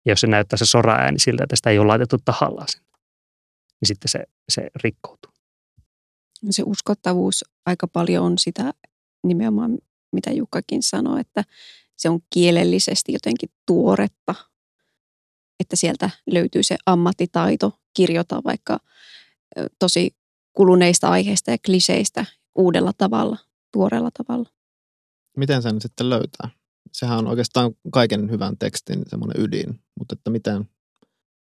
[0.05, 2.87] Ja jos se näyttää se soraääni siltä, että sitä ei ole laitettu tahallaan sinne,
[3.81, 5.31] niin sitten se, se rikkoutuu.
[6.49, 8.73] Se uskottavuus aika paljon on sitä
[9.23, 9.77] nimenomaan,
[10.11, 11.43] mitä Jukkakin sanoi, että
[11.97, 14.35] se on kielellisesti jotenkin tuoretta,
[15.59, 18.79] että sieltä löytyy se ammattitaito kirjoittaa vaikka
[19.79, 20.15] tosi
[20.53, 23.37] kuluneista aiheista ja kliseistä uudella tavalla,
[23.71, 24.49] tuoreella tavalla.
[25.37, 26.49] Miten sen sitten löytää?
[26.93, 30.69] Sehän on oikeastaan kaiken hyvän tekstin semmoinen ydin, mutta että miten,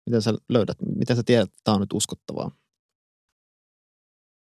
[0.06, 2.52] miten sä löydät, miten sä tiedät, että tämä on nyt uskottavaa?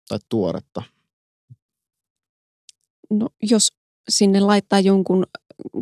[0.09, 0.83] Tai tuoretta.
[3.11, 3.73] No, jos
[4.09, 5.27] sinne laittaa jonkun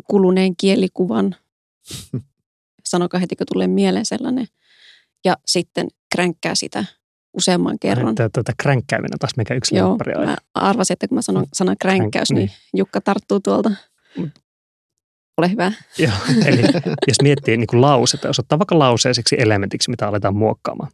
[0.09, 1.35] kuluneen kielikuvan,
[2.85, 4.47] sanokaa heti, kun tulee mieleen sellainen,
[5.25, 6.85] ja sitten kränkkää sitä
[7.33, 8.15] useamman kerran.
[8.15, 12.31] Tämä, tuota, kränkkääminen taas mikä yksi Joo, mä arvasin, että kun mä sanon sanan kränkkäys,
[12.31, 13.71] Kränk- niin Jukka tarttuu tuolta.
[15.37, 15.71] Ole hyvä.
[15.97, 16.11] Joo,
[16.47, 16.61] eli
[17.07, 20.91] jos miettii niin kuin lausetta, jos ottaa vaikka lauseiseksi elementiksi, mitä aletaan muokkaamaan,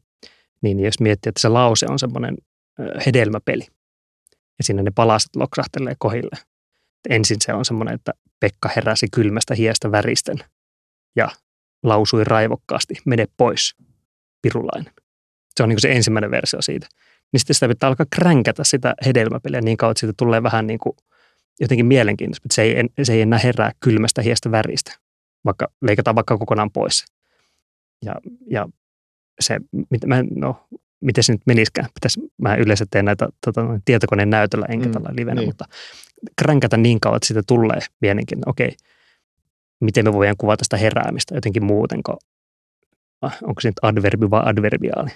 [0.62, 2.38] niin jos miettii, että se lause on semmoinen
[3.06, 3.68] hedelmäpeli,
[4.32, 6.38] ja siinä ne palaset loksahtelee kohille.
[7.10, 10.38] Ensin se on semmoinen, että Pekka heräsi kylmästä hiestä väristen
[11.16, 11.30] ja
[11.84, 13.76] lausui raivokkaasti, mene pois,
[14.42, 14.94] pirulainen.
[15.56, 16.88] Se on niin se ensimmäinen versio siitä.
[17.34, 20.80] Niin sitten sitä pitää alkaa kränkätä sitä hedelmäpeliä niin kauan, että siitä tulee vähän niin
[20.80, 20.96] kuin
[21.60, 24.92] jotenkin mielenkiintoista, että se ei, se ei enää herää kylmästä hiestä väristä,
[25.46, 27.06] vaikka leikataan vaikka kokonaan pois.
[28.06, 28.16] Ja,
[28.50, 28.68] ja
[29.40, 29.60] se,
[29.90, 30.68] mit, mä, no,
[31.02, 35.10] miten se nyt meniskään, pitäisi, mä yleensä teen näitä tota, tietokoneen näytöllä enkä Mm, tällä
[35.18, 35.50] livenä, niin.
[35.50, 35.66] mutta
[36.42, 38.76] kränkätä niin kauan, että siitä tulee mielenkiintoinen, okei,
[39.82, 42.18] miten me voidaan kuvata sitä heräämistä jotenkin muuten kuin,
[43.22, 45.10] ah, onko se nyt adverbi vai adverbiaali?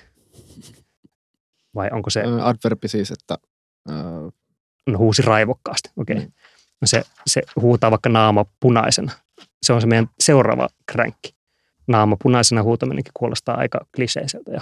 [1.75, 3.37] Vai onko se, Adverbi siis, että
[4.87, 6.15] no huusi raivokkaasti, okei.
[6.15, 6.31] Mm.
[6.81, 9.11] No se, se huutaa vaikka naama punaisena.
[9.63, 11.35] Se on se meidän seuraava kränkki.
[11.87, 14.51] Naama punaisena huutaminenkin kuulostaa aika kliseiseltä.
[14.51, 14.61] Ja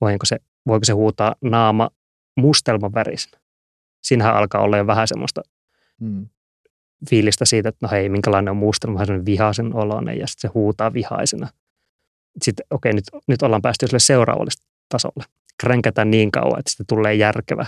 [0.00, 1.90] voiko se, voiko se huutaa naama
[2.36, 3.40] mustelman värisenä?
[4.02, 5.42] Siinähän alkaa olla jo vähän semmoista
[6.00, 6.26] mm,
[7.10, 10.52] fiilistä siitä, että no hei, minkälainen on mustelma, vähän semmoinen vihaisen oloinen ja sitten se
[10.54, 11.48] huutaa vihaisena.
[12.42, 14.50] Sitten okei, nyt, nyt ollaan päästy sille seuraavalle
[14.88, 15.24] tasolle.
[15.60, 17.66] Kränkätään niin kauan, että sitten tulee järkevä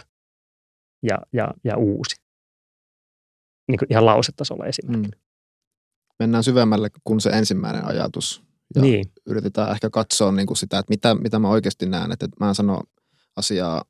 [1.03, 2.17] ja, ja, ja uusi.
[3.69, 5.11] Niin kuin ihan lausetasolla esimerkiksi.
[5.17, 5.21] mm.
[6.19, 8.43] Mennään syvemmälle kuin se ensimmäinen ajatus.
[8.75, 12.13] Ja Niin, yritetään ehkä katsoa niin kuin sitä, että mitä, mitä mä oikeasti näen.
[12.13, 12.83] Että mä en sano
[13.37, 13.83] asiaa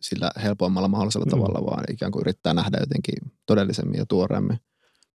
[0.00, 1.30] sillä helpoimmalla mahdollisella Mm.
[1.30, 3.14] tavalla, vaan ikään kuin yrittää nähdä jotenkin
[3.46, 4.58] todellisemmin ja tuoreemmin.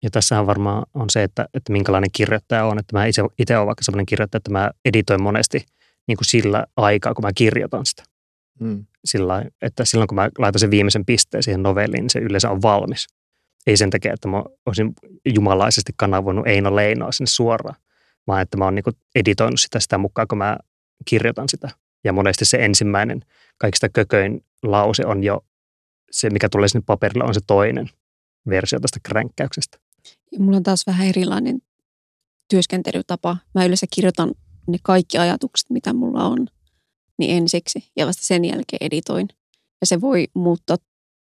[0.02, 2.78] ja tässähän varmaan on se, että, että minkälainen kirjoittaja on.
[2.78, 5.66] Että mä itse, itse olen vaikka sellainen kirjoittaja, että mä editoin monesti
[6.08, 8.02] niin kuin sillä aikaa, kun mä kirjoitan sitä.
[8.60, 8.86] Mm.
[9.04, 12.62] Sillä, että silloin kun mä laitan sen viimeisen pisteen siihen novelliin, niin se yleensä on
[12.62, 13.06] valmis.
[13.66, 14.92] Ei sen takia, että mä olisin
[15.34, 17.80] jumalaisesti kanavoinut Eino Leinoa sinne suoraan,
[18.26, 20.58] vaan että mä oon niin editoinut sitä sitä mukaan, kun mä
[21.04, 21.70] kirjoitan sitä.
[22.04, 23.20] Ja monesti se ensimmäinen,
[23.58, 25.44] kaikista kököin lause on jo
[26.10, 27.90] se, mikä tulee sinne paperille, on se toinen
[28.48, 29.78] versio tästä kränkkäyksestä.
[30.32, 31.58] Ja mulla on taas vähän erilainen
[32.50, 33.36] työskentelytapa.
[33.54, 34.34] Mä yleensä kirjoitan
[34.66, 36.46] ne kaikki ajatukset, mitä mulla on,
[37.18, 39.28] niin ensiksi ja vasta sen jälkeen editoin.
[39.80, 40.76] Ja se voi muuttaa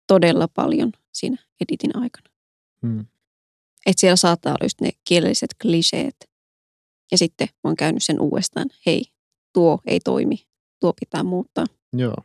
[0.08, 2.30] todella paljon siinä editin aikana.
[2.82, 2.99] Mm.
[3.86, 6.15] Että siellä saattaa olla just ne kielelliset kliseet.
[7.12, 8.67] Ja sitten mä oon käynyt sen uudestaan.
[8.86, 9.06] Hei,
[9.54, 10.43] tuo ei toimi.
[10.80, 11.65] Tuo pitää muuttaa.
[11.93, 12.15] Joo.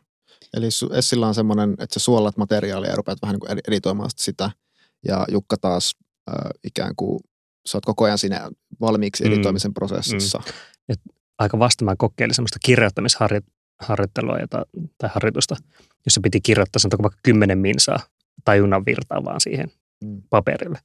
[0.53, 4.09] Eli su- Essillä on semmoinen, että sä suolat materiaalia ja rupeat vähän niin kuin editoimaan
[4.15, 4.51] sitä.
[5.07, 5.95] Ja Jukka taas
[6.29, 7.19] äh, ikään kuin,
[7.67, 8.49] sä oot koko ajan siinä
[8.81, 9.31] valmiiksi Mm.
[9.33, 10.41] editoimisen prosessissa.
[11.37, 12.59] Aika vasta mä kokeilin semmoista
[13.79, 14.65] kirjoittamisharjoittelua jota,
[14.97, 15.55] tai harjoitusta,
[16.05, 17.99] jossa piti kirjoittaa sanotaanko vaikka kymmenen minsaa
[18.45, 19.71] tajunnan virtaa vaan siihen
[20.03, 20.21] Mm.
[20.29, 20.79] paperille.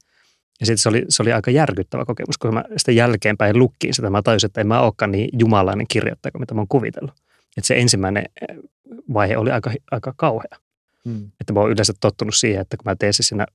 [0.61, 4.11] Ja sitten se oli, se oli aika järkyttävä kokemus, kun mä sitten jälkeenpäin lukkiin sitä.
[4.11, 7.15] Mä tajusin, että en mä olekaan niin jumalainen kirjoittaja kuin mitä mä oon kuvitellut.
[7.57, 8.57] Että se ensimmäinen eh,
[9.15, 10.57] vaihe oli aika, aika kauhea.
[11.05, 11.31] Mm.
[11.41, 13.47] Että mä oon yleensä tottunut siihen, että kun mä teen se siinä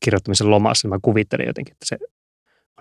[0.00, 1.98] kirjoittamisen lomassa, niin mä kuvittelen jotenkin, että se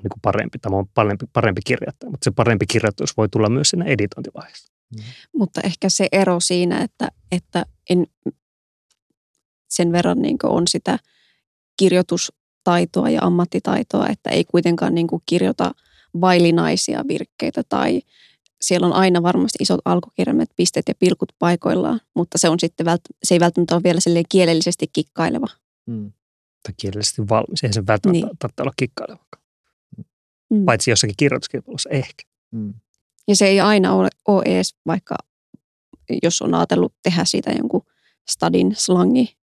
[0.03, 2.11] niin kuin parempi, tai mä oon parempi, parempi kirjoittaja.
[2.11, 4.73] Mutta se parempi kirjoitus voi tulla myös siinä editointivaiheessa.
[5.37, 8.07] Mutta ehkä se ero siinä, että, että en
[9.69, 10.99] sen verran niin on sitä
[11.77, 15.71] kirjoitustaitoa ja ammattitaitoa, että ei kuitenkaan niin kirjoita
[16.21, 18.01] vaillinaisia virkkeitä tai
[18.61, 23.17] siellä on aina varmasti isot alkukirjaimet, pistet ja pilkut paikoillaan, mutta se, on sitten vält-
[23.23, 25.47] se ei välttämättä ole vielä kielellisesti kikkaileva.
[25.85, 26.11] Mm.
[26.63, 27.63] Tai kielellisesti valmis.
[27.63, 28.37] Ei sen välttämättä niin.
[28.39, 29.25] tarvitse olla kikkaileva.
[30.49, 30.65] Mm.
[30.65, 32.23] Paitsi jossakin kirjoituskilpailussa ehkä.
[32.51, 32.73] Mm.
[33.27, 35.15] Ja se ei aina ole, ole edes, vaikka
[36.23, 37.85] jos on ajatellut tehdä siitä jonkun
[38.29, 39.37] stadin slangi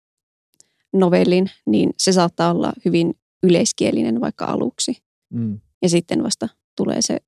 [0.93, 4.97] novellin, niin se saattaa olla hyvin yleiskielinen vaikka aluksi.
[5.33, 5.61] Mm.
[5.83, 7.19] Ja sitten vasta tulee se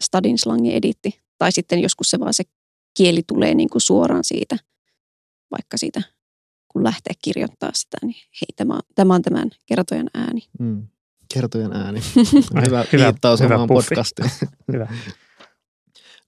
[0.00, 1.20] stadin slangi editti.
[1.38, 2.44] Tai sitten joskus se vaan se
[2.96, 4.56] kieli tulee niin kuin suoraan siitä,
[5.50, 6.02] vaikka siitä
[6.68, 10.40] kun lähtee kirjoittaa sitä, niin hei, tämä, on- tämä on tämän kertojan ääni.
[10.58, 10.86] Mm.
[11.34, 12.00] Kertojen ääni.
[12.66, 13.88] Hyvä, hyvä- viittaus hyvä omaan puffi.
[13.88, 14.30] podcastiin.
[14.72, 14.84] Hyvä.
[14.84, 14.92] No.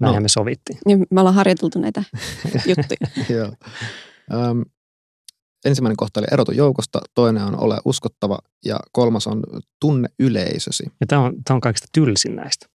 [0.00, 0.78] Näinhän me sovittiin.
[0.88, 2.02] Ja me ollaan harjoiteltu näitä
[2.68, 3.26] juttuja.
[3.38, 3.52] Joo.
[4.34, 4.62] Öm,
[5.64, 9.42] ensimmäinen kohta oli erotu joukosta, toinen on ole uskottava ja kolmas on
[9.80, 10.84] tunne yleisösi.
[11.00, 12.66] Ja tämä on, tämä on kaikista tylsin näistä,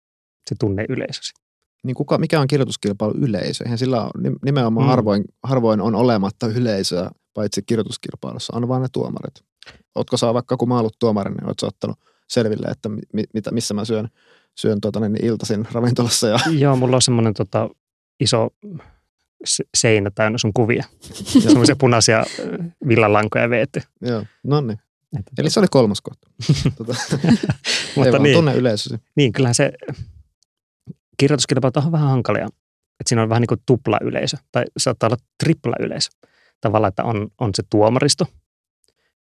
[0.50, 1.34] se tunne yleisösi.
[1.84, 3.64] Niin kuka, mikä on kirjoituskilpailu yleisö?
[3.64, 4.90] Eihän sillä on, nim- nimenomaan Mm.
[4.90, 9.34] harvoin, harvoin on olematta yleisöä, paitsi kirjoituskilpailussa, on vaan ne tuomarit.
[9.96, 12.00] Ootko saa vaikka, kun mä oon ollut tuomari, niin ootko ottanut
[12.32, 14.10] selville, että mi, mitä, missä mä syön,
[14.56, 17.70] syön tuota, niin iltaisin ravintolassa ja Joo, mulla on semmoinen tota,
[18.20, 18.50] iso
[19.46, 20.84] se- seinä täynnä sun kuvia.
[21.40, 23.82] Semmoisia punaisia ö, villalankoja veetty.
[24.02, 24.80] joo, no niin.
[25.20, 26.28] Että Eli se oli kolmas kohta.
[26.78, 27.32] tota, ei
[27.96, 28.96] Mutta vaan, niin, tunne yleisösi.
[29.16, 29.74] niin, kyllähän se
[31.18, 32.46] kirjoituskilpailut on vähän hankalia.
[32.46, 36.10] Että siinä on vähän niin kuin tupla yleisö, tai saattaa olla tripla yleisö.
[36.62, 38.26] Tavallaan, että on, on se tuomaristo,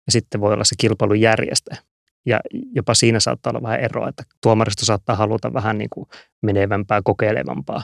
[0.06, 1.82] ja sitten voi olla se kilpailun järjestäjä.
[2.26, 2.40] Ja
[2.76, 6.08] jopa siinä saattaa olla vähän eroa, että tuomaristo saattaa haluta vähän niin kuin
[6.42, 7.84] menevämpää, kokeilevampaa.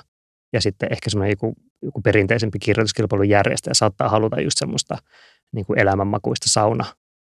[0.53, 4.97] Ja sitten ehkä semmoinen joku, joku perinteisempi kirjoituskilpailun järjestäjä saattaa haluta just semmoista
[5.51, 6.85] niin kuin elämänmakuista sauna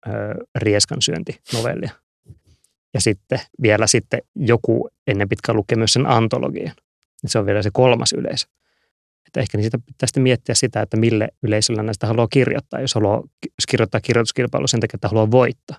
[0.07, 0.11] ö,
[0.55, 1.90] rieskan syöntinovellia.
[2.95, 6.75] Ja sitten vielä sitten joku ennen pitkään lukee myös sen antologian.
[7.23, 8.47] Ja Se on vielä se kolmas yleisö.
[9.27, 12.81] Että ehkä niin sitä pitää sitten miettiä sitä, että mille yleisöllä näistä haluaa kirjoittaa.
[12.81, 15.77] Jos haluaa jos kirjoittaa kirjoituskilpailu sen takia, että haluaa voittaa,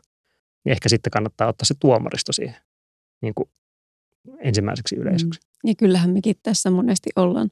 [0.66, 2.62] niin ehkä sitten kannattaa ottaa se tuomaristo siihen
[3.22, 3.50] niin kuin
[4.40, 5.40] ensimmäiseksi yleisöksi.
[5.64, 7.52] Ja kyllähän mekin tässä monesti ollaan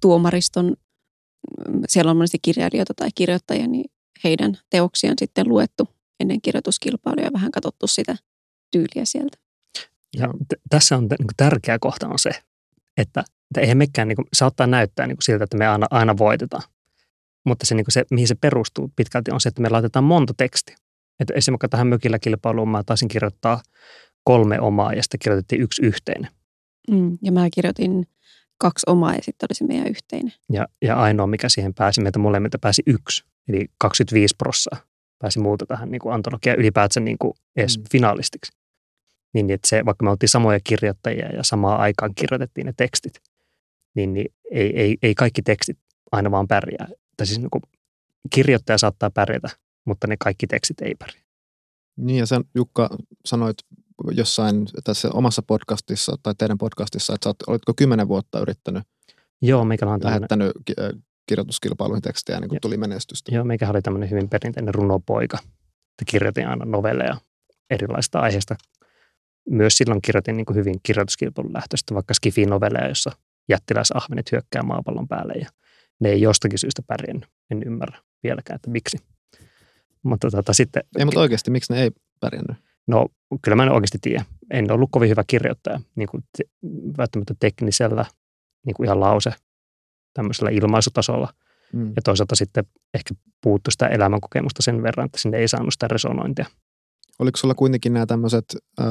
[0.00, 0.76] tuomariston,
[1.88, 3.90] siellä on monesti kirjailijoita tai kirjoittajia, niin
[4.24, 5.88] heidän teoksiaan sitten luettu
[6.20, 8.16] ennen kirjoituskilpailuja ja vähän katsottu sitä
[8.70, 9.38] tyyliä sieltä.
[10.16, 12.30] Ja t- tässä on t- niin tärkeä kohta on se,
[12.96, 16.18] että, että eihän mekään, niin kuin, saattaa näyttää niin kuin siltä, että me aina, aina
[16.18, 16.62] voitetaan.
[17.44, 20.34] Mutta se, niin kuin se, mihin se perustuu pitkälti, on se, että me laitetaan monta
[20.36, 20.76] tekstiä.
[21.20, 23.62] Että esimerkiksi tähän mökillä kilpailuun mä taisin kirjoittaa
[24.24, 26.30] kolme omaa ja sitten kirjoitettiin yksi yhteinen.
[26.90, 27.18] Mm.
[27.22, 28.06] Ja mä kirjoitin
[28.58, 30.32] kaksi omaa ja sitten oli se meidän yhteinen.
[30.52, 34.78] Ja, ja ainoa, mikä siihen pääsi, meiltä molemmilta pääsi yksi, eli 25 prossaa
[35.18, 37.82] pääsi muuta tähän niin kuin antologiaan ylipäätänsä niin kuin edes Mm.
[37.82, 37.86] mm.
[37.92, 38.52] finalistiksi.
[39.34, 43.12] Niin, että se, vaikka me oltiin samoja kirjoittajia ja samaan aikaan kirjoitettiin ne tekstit,
[43.94, 45.78] niin, niin ei, ei, ei kaikki tekstit
[46.12, 46.88] aina vaan pärjää.
[47.16, 47.62] Tai siis niin kuin
[48.30, 49.48] kirjoittaja saattaa pärjätä,
[49.86, 51.24] mutta ne kaikki tekstit ei pärjää.
[51.96, 53.56] Niin ja sen Jukka sanoit
[54.10, 58.82] jossain tässä omassa podcastissa tai teidän podcastissa, että sä oot, olitko kymmenen vuotta yrittänyt
[59.42, 60.92] Joo, meikällä on lähettänyt ki- ö,
[61.26, 63.34] kirjoituskilpailuihin tekstejä niin kuin tuli menestystä.
[63.34, 65.38] joo, meikä oli tämmöinen hyvin perinteinen runopoika.
[65.42, 67.16] Että kirjoitin aina novelleja
[67.70, 68.56] erilaisista aiheista.
[69.48, 73.12] Myös silloin kirjoitin niin kuin hyvin kirjoituskilpailun lähtöistä, vaikka skifi-novelleja, jossa
[73.48, 75.48] jättiläisahvenet hyökkää maapallon päälle ja
[76.00, 77.28] ne ei jostakin syystä pärjännyt.
[77.50, 78.96] En ymmärrä vieläkään, että miksi.
[80.02, 82.56] Mutta tota, sitten, Ei, mutta oikeasti, miksi ne ei pärjännyt?
[82.86, 83.06] no
[83.42, 84.24] kyllä mä en oikeasti tiedä.
[84.50, 86.44] en ollut kovin hyvä kirjoittaja, niin kuin te,
[86.98, 88.04] välttämättä teknisellä,
[88.66, 89.32] niin kuin ihan lause,
[90.14, 91.34] tämmöisellä ilmaisutasolla.
[91.72, 91.92] Mm.
[91.96, 96.46] Ja toisaalta sitten ehkä puuttu sitä elämänkokemusta sen verran, että sinne ei saanut sitä resonointia.
[97.18, 98.44] Oliko sulla kuitenkin nämä tämmöiset,
[98.80, 98.86] äh,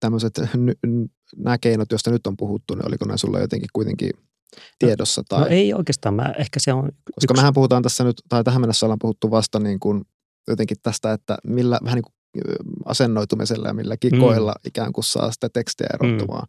[0.00, 0.34] tämmöiset
[1.36, 4.10] nämä keinot, joista nyt on puhuttu, niin oliko ne sulla jotenkin kuitenkin
[4.78, 5.22] tiedossa?
[5.28, 8.60] Tai, No ei oikeastaan, mä, ehkä se on koska mehän puhutaan tässä nyt, tai tähän
[8.60, 10.04] mennessä ollaan puhuttu vasta niin kuin
[10.48, 12.14] jotenkin tästä, että millä vähän niin kuin
[12.84, 14.68] asennoitumisella ja millä kikoilla mm.
[14.68, 16.48] ikään kuin saa sitä tekstiä erottumaan.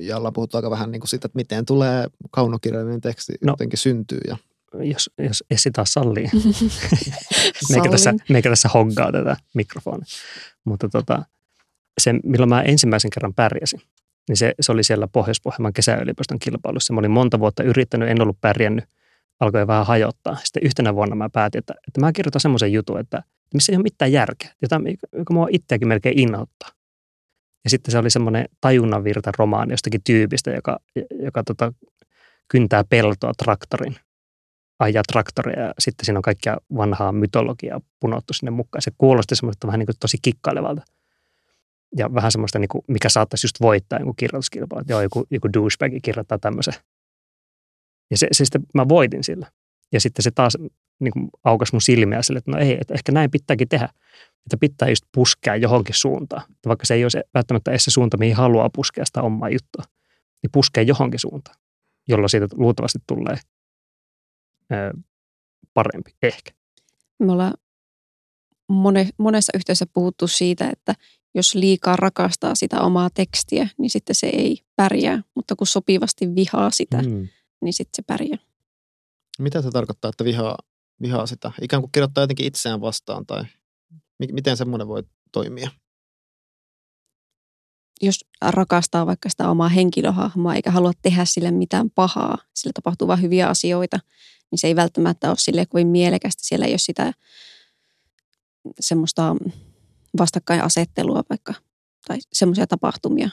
[0.00, 3.46] Ja ollaan puhuttu aika vähän niin kuin siitä, että miten tulee kaunokirjallinen teksti No.
[3.46, 3.52] no.
[3.52, 4.20] jotenkin syntyy.
[4.28, 4.36] Ja,
[4.82, 6.30] jos, jos Essi taas sallii.
[7.72, 10.06] meikä, tässä, meikä tässä hoggaa tätä mikrofonia.
[10.64, 11.22] Mutta tota,
[12.00, 13.80] se, milloin mä ensimmäisen kerran pärjäsin,
[14.28, 16.92] niin se, se oli siellä Pohjois-Pohjanmaan kesäyliopiston kilpailussa.
[16.92, 18.84] Mä olin monta vuotta yrittänyt, en ollut pärjännyt,
[19.40, 20.36] alkoi vähän hajottaa.
[20.44, 23.22] Sitten yhtenä vuonna mä päätin, että, että mä kirjoitan semmoisen jutun, että
[23.54, 24.80] missä ei ole mitään järkeä, jota,
[25.12, 26.68] joka mua itseäkin melkein innoittaa.
[27.64, 30.78] Ja sitten se oli semmoinen tajunnanvirta romaani jostakin tyypistä, joka,
[31.22, 31.72] joka tota,
[32.48, 33.96] kyntää peltoa traktorin
[34.78, 38.82] ajaa traktoria ja sitten siinä on kaikkia vanhaa mytologiaa punottu sinne mukaan.
[38.82, 40.82] Se kuulosti semmoista vähän niin kuin tosi kikkailevalta.
[41.96, 44.80] Ja vähän semmoista, niin kuin, mikä saattaisi just voittaa joku kirjoituskilpailu.
[44.80, 46.74] Että joo, joku, joku douchebag kirjoittaa tämmöisen.
[48.10, 49.50] Ja se, se sitten mä voitin sillä.
[49.92, 50.56] Ja sitten se taas
[51.00, 53.88] niin kuin aukas mun silmiä sille, että no ei, että ehkä näin pitääkin tehdä.
[54.46, 56.42] Että pitää just puskea johonkin suuntaan.
[56.42, 59.84] Että vaikka se ei ole välttämättä edes se suunta, mihin haluaa puskea sitä omaa juttua,
[60.42, 61.56] niin puskee johonkin suuntaan,
[62.08, 63.36] jolloin siitä luultavasti tulee
[64.72, 64.98] ö,
[65.74, 66.50] parempi, ehkä.
[67.18, 67.54] Me ollaan
[68.68, 70.94] mone, monessa yhteydessä puhuttu siitä, että
[71.34, 75.22] jos liikaa rakastaa sitä omaa tekstiä, niin sitten se ei pärjää.
[75.34, 77.28] Mutta kun sopivasti vihaa sitä, mm.
[77.60, 78.38] Niin sitten se pärjää.
[79.38, 80.58] mitä se tarkoittaa, että vihaa,
[81.02, 81.52] vihaa sitä?
[81.62, 83.44] Ikään kuin kirjoittaa jotenkin itseään vastaan tai
[84.18, 85.70] mi- miten semmoinen voi toimia?
[88.02, 93.22] Jos rakastaa vaikka sitä omaa henkilöhahmoa eikä halua tehdä sille mitään pahaa, sillä tapahtuu vain
[93.22, 94.00] hyviä asioita,
[94.50, 96.44] niin se ei välttämättä ole sille kovin mielekästä.
[96.44, 97.12] Siellä ei ole sitä
[98.80, 99.36] semmoista
[100.18, 101.54] vastakkainasettelua vaikka
[102.08, 103.30] tai semmoisia tapahtumia,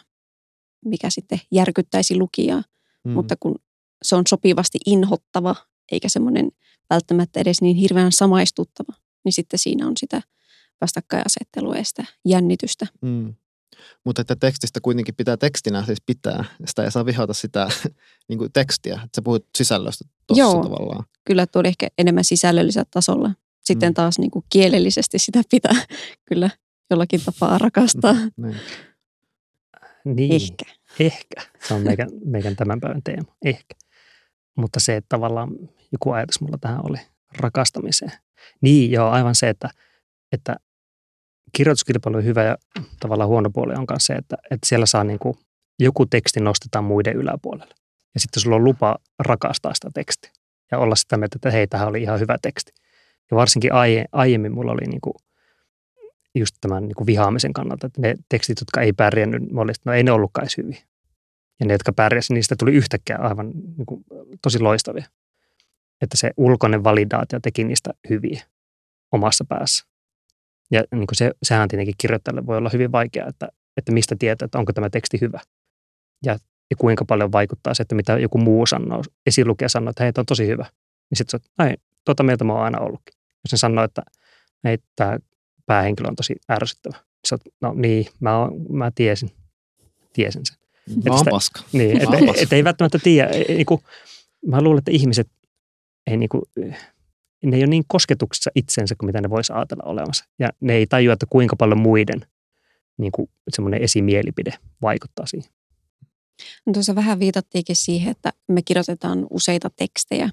[0.85, 2.63] mikä sitten järkyttäisi lukijaa.
[3.03, 3.11] Mm.
[3.11, 3.55] mutta kun
[4.03, 5.55] se on sopivasti inhottava,
[5.91, 6.51] eikä semmoinen
[6.89, 8.93] välttämättä edes niin hirveän samaistuttava,
[9.25, 10.21] niin sitten siinä on sitä
[10.81, 12.87] vastakkainasettelua ja sitä jännitystä.
[13.01, 13.35] Mm.
[14.05, 16.45] Mutta että tekstistä kuitenkin pitää tekstinä siis pitää.
[16.65, 17.69] Sitä ei saa vihata sitä
[18.29, 18.93] niin kuin tekstiä.
[18.93, 20.63] Että sä puhut sisällöstä tuossa Joo.
[20.63, 21.03] tavallaan.
[21.25, 23.31] Kyllä tuo oli ehkä enemmän sisällöllisellä tasolla.
[23.63, 23.93] Sitten Mm.
[23.93, 25.75] taas niin kuin kielellisesti sitä pitää
[26.29, 26.49] kyllä
[26.91, 28.13] jollakin tapaa rakastaa.
[28.13, 28.55] Niin.
[30.05, 30.33] Niin.
[30.33, 30.65] Ehkä.
[30.99, 31.41] Ehkä.
[31.67, 33.35] Se on meikän, meikän tämän päivän teema.
[33.45, 33.75] Ehkä.
[34.57, 35.49] Mutta se, että tavallaan
[35.91, 36.97] joku ajatus mulla tähän oli
[37.37, 38.11] rakastamiseen.
[38.61, 39.69] Niin, joo, aivan se, että,
[40.31, 40.55] että
[41.57, 42.57] kirjoituskilpailu on hyvä ja
[42.99, 45.35] tavallaan huono puoli on myös se, että, että siellä saa niin kuin,
[45.79, 47.75] joku teksti nostetaan muiden yläpuolelle.
[48.13, 50.31] Ja sitten sulla on lupa rakastaa sitä tekstiä
[50.71, 52.71] ja olla sitä mieltä, että hei, tähän oli ihan hyvä teksti.
[53.31, 55.13] Ja varsinkin aie, aiemmin mulla oli niin kuin,
[56.35, 60.03] just tämän niin kuin vihaamisen kannalta, että ne tekstit, jotka ei pärjännyt, että no ei
[60.03, 60.81] ne ollutkaan edes hyviä.
[61.59, 64.03] Ja ne, jotka pärjäsivät, niistä tuli yhtäkkiä aivan niin kuin,
[64.41, 65.05] tosi loistavia.
[66.01, 68.43] Että se ulkoinen validaatio teki niistä hyviä
[69.11, 69.85] omassa päässä.
[70.71, 74.45] Ja niin kuin se, sehän tietenkin kirjoittajalle voi olla hyvin vaikeaa, että, että mistä tietää,
[74.45, 75.39] että onko tämä teksti hyvä.
[76.25, 76.37] Ja,
[76.69, 80.21] ja kuinka paljon vaikuttaa se, että mitä joku muu sanoo, esilukija sanoo, että hei, tämä
[80.21, 80.65] on tosi hyvä.
[81.09, 81.73] Niin sitten sä oot,
[82.05, 83.19] tuota mieltä mä oon aina ollutkin.
[83.51, 84.01] Jos sanoo, että
[84.63, 85.17] hei, tämä
[85.71, 86.97] päähenkilö on tosi ärsyttävä.
[87.27, 89.31] Sä oot, no niin, mä, oon, mä tiesin,
[90.13, 90.57] tiesin sen.
[91.05, 91.61] Mä oon sitä- paska.
[91.73, 92.41] Niin, Mä että oon paska.
[92.41, 93.29] et ei välttämättä tiedä.
[93.29, 93.83] Ei- ei Niinku,
[94.47, 95.27] mä luulen, että ihmiset
[96.07, 96.41] ei niinku,
[97.45, 100.25] ne ei ole niin kosketuksessa itsensä kuin mitä ne voisi ajatella olemassa.
[100.39, 102.25] Ja ne ei tajua, että kuinka paljon muiden
[102.97, 105.51] niinku, semmoinen esimielipide vaikuttaa siihen.
[106.65, 110.29] No tuossa vähän viitattiinkin siihen, että me kirjoitetaan useita tekstejä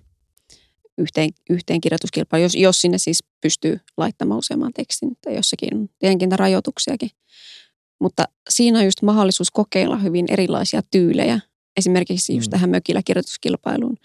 [0.98, 6.38] yhteen, yhteen kirjoituskilpailuun, jos, jos sinne siis pystyy laittamaan useamman tekstin, tai jossakin on tietenkin
[6.38, 7.10] rajoituksiakin.
[8.00, 11.40] Mutta siinä on just mahdollisuus kokeilla hyvin erilaisia tyylejä.
[11.76, 12.50] Esimerkiksi just Mm.
[12.50, 13.96] tähän mökillä kirjoituskilpailuun.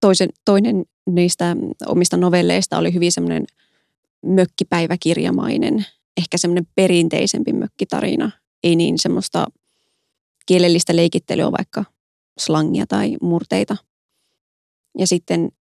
[0.00, 3.44] Toisen, toinen niistä omista novelleista oli hyvin semmoinen
[4.26, 5.86] mökkipäiväkirjamainen,
[6.16, 8.30] ehkä semmoinen perinteisempi mökkitarina.
[8.64, 9.46] Ei niin semmoista
[10.46, 11.84] kielellistä leikittelyä, vaikka
[12.38, 13.76] slangia tai murteita.
[14.98, 15.52] Ja sitten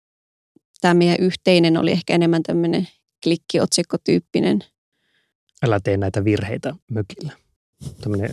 [0.83, 2.89] tämä meidän yhteinen oli ehkä enemmän tämmöinen
[3.23, 4.59] klikkiotsikkotyyppinen.
[5.63, 7.33] Älä tee näitä virheitä mökillä.
[8.01, 8.31] Tämmöinen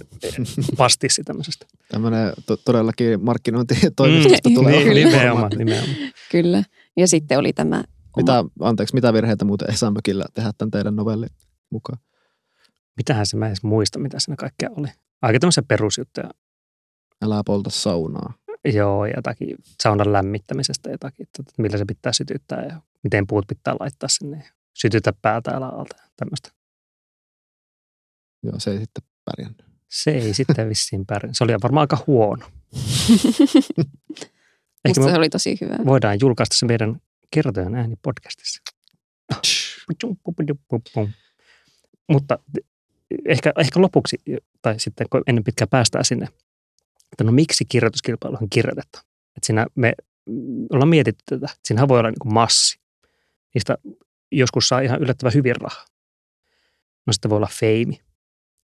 [0.77, 1.65] pastissi tämmöisestä.
[1.91, 4.83] Tämmöinen to- todellakin markkinointitoimistosta Mm, tulee.
[4.83, 5.95] niin, nimenomaan, nimenomaan.
[6.31, 6.63] Kyllä.
[6.97, 7.83] Ja sitten oli tämä oma,
[8.17, 11.29] Mitä, anteeksi, mitä virheitä muuten ei saa mökillä tehdä tämän teidän novellin
[11.69, 11.99] mukaan?
[12.97, 14.87] mitähän se mä en edes muista, mitä siinä kaikkea oli.
[15.21, 16.29] Aika tämmöisiä perusjuttuja.
[17.21, 18.33] Älä polta saunaa.
[18.65, 23.75] Joo, ja jotakin saunan lämmittämisestä jotakin, että millä se pitää sytyttää ja miten puut pitää
[23.79, 24.49] laittaa sinne.
[24.73, 26.49] Sytytä päätä älä alta ja tämmöistä.
[28.43, 29.65] Joo, se ei sitten pärjännyt.
[29.87, 31.33] Se ei sitten vissiin pärjää.
[31.33, 32.45] Se oli varmaan aika huono.
[34.85, 35.77] Ehkä se oli tosi hyvä.
[35.85, 37.01] voidaan julkaista se meidän
[37.31, 38.61] kertojen ääni podcastissa.
[42.11, 42.39] Mutta
[43.25, 44.17] ehkä, ehkä lopuksi,
[44.61, 46.27] tai sitten kun ennen pitkään päästään sinne,
[47.11, 49.03] että no miksi kirjoituskilpailuihin kirjoitetaan?
[49.37, 49.93] Että siinä me
[50.25, 51.45] mm, ollaan mietitty tätä.
[51.45, 52.79] että Siinähän voi olla niin kuin massi.
[53.53, 53.77] Niistä
[54.31, 55.85] joskus saa ihan yllättävän hyvin rahaa.
[57.07, 58.01] No sitten voi olla feimi.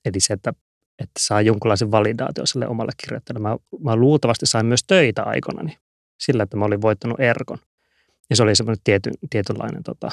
[0.04, 0.52] Eli se, että,
[0.98, 3.48] että saa jonkunlaisen validaation sille omalle kirjoittajalle.
[3.48, 5.78] Mä, mä luultavasti sain myös töitä aikanani
[6.20, 7.58] sillä, että mä olin voittanut Erkon.
[8.30, 10.10] Ja se oli semmoinen tiety, tietynlainen tota,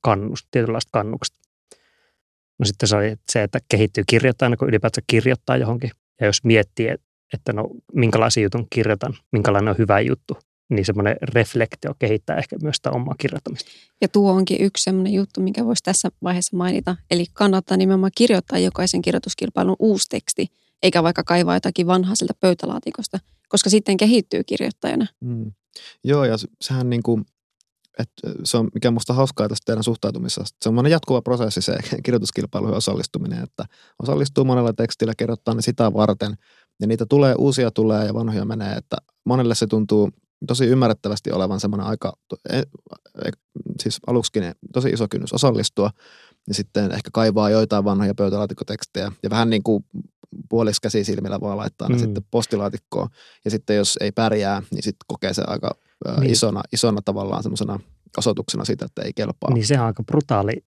[0.00, 1.36] kannus, tietynlaista kannukset.
[2.58, 5.90] No sitten se oli se, että kehittyy kirjoittajana, kun ylipäätään kirjoittaa johonkin.
[6.20, 6.88] Ja jos miettii,
[7.32, 10.38] että no minkälaisen jutun kirjoitan, minkälainen on hyvä juttu,
[10.70, 13.70] niin semmoinen reflektio kehittää ehkä myös sitä omaa kirjoittamista.
[14.00, 16.96] Ja tuo onkin yksi sellainen juttu, mikä voisi tässä vaiheessa mainita.
[17.10, 20.46] Eli kannattaa nimenomaan kirjoittaa jokaisen kirjoituskilpailun uusi teksti,
[20.82, 25.06] eikä vaikka kaivaa jotakin vanhaa sieltä pöytälaatikosta, koska sitten kehittyy kirjoittajana.
[25.20, 25.52] Mm.
[26.04, 27.24] Joo, ja se- sehän niin kuin,
[27.98, 30.56] että se on, mikä musta hauskaa tästä teidän suhtautumisesta.
[30.62, 33.64] Se on jatkuva prosessi se kirjoituskilpailuihin osallistuminen, että
[34.02, 36.34] osallistuu monella tekstillä, kirjoittaa ne sitä varten,
[36.80, 40.10] ja niitä tulee, uusia tulee ja vanhoja menee, että monelle se tuntuu
[40.46, 42.12] tosi ymmärrettävästi olevan semmoinen aika,
[42.50, 42.58] e-
[43.24, 43.30] e-
[43.82, 45.90] siis aluksikin tosi iso kynnys osallistua,
[46.48, 49.84] ja sitten ehkä kaivaa joitain vanhoja pöytälaatikkotekstejä, ja vähän niin kuin
[50.48, 51.98] puoliksi käsisilmillä vaan laittaa ne Mm.
[52.00, 53.08] sitten postilaatikkoon,
[53.44, 55.74] ja sitten jos ei pärjää, niin sitten kokee se aika
[56.06, 56.32] ää, Niin.
[56.32, 57.80] isona, isona tavallaan semmoisena
[58.16, 59.52] osoituksena siitä, että ei kelpaa.
[59.54, 60.64] Niin sehän on aika brutaali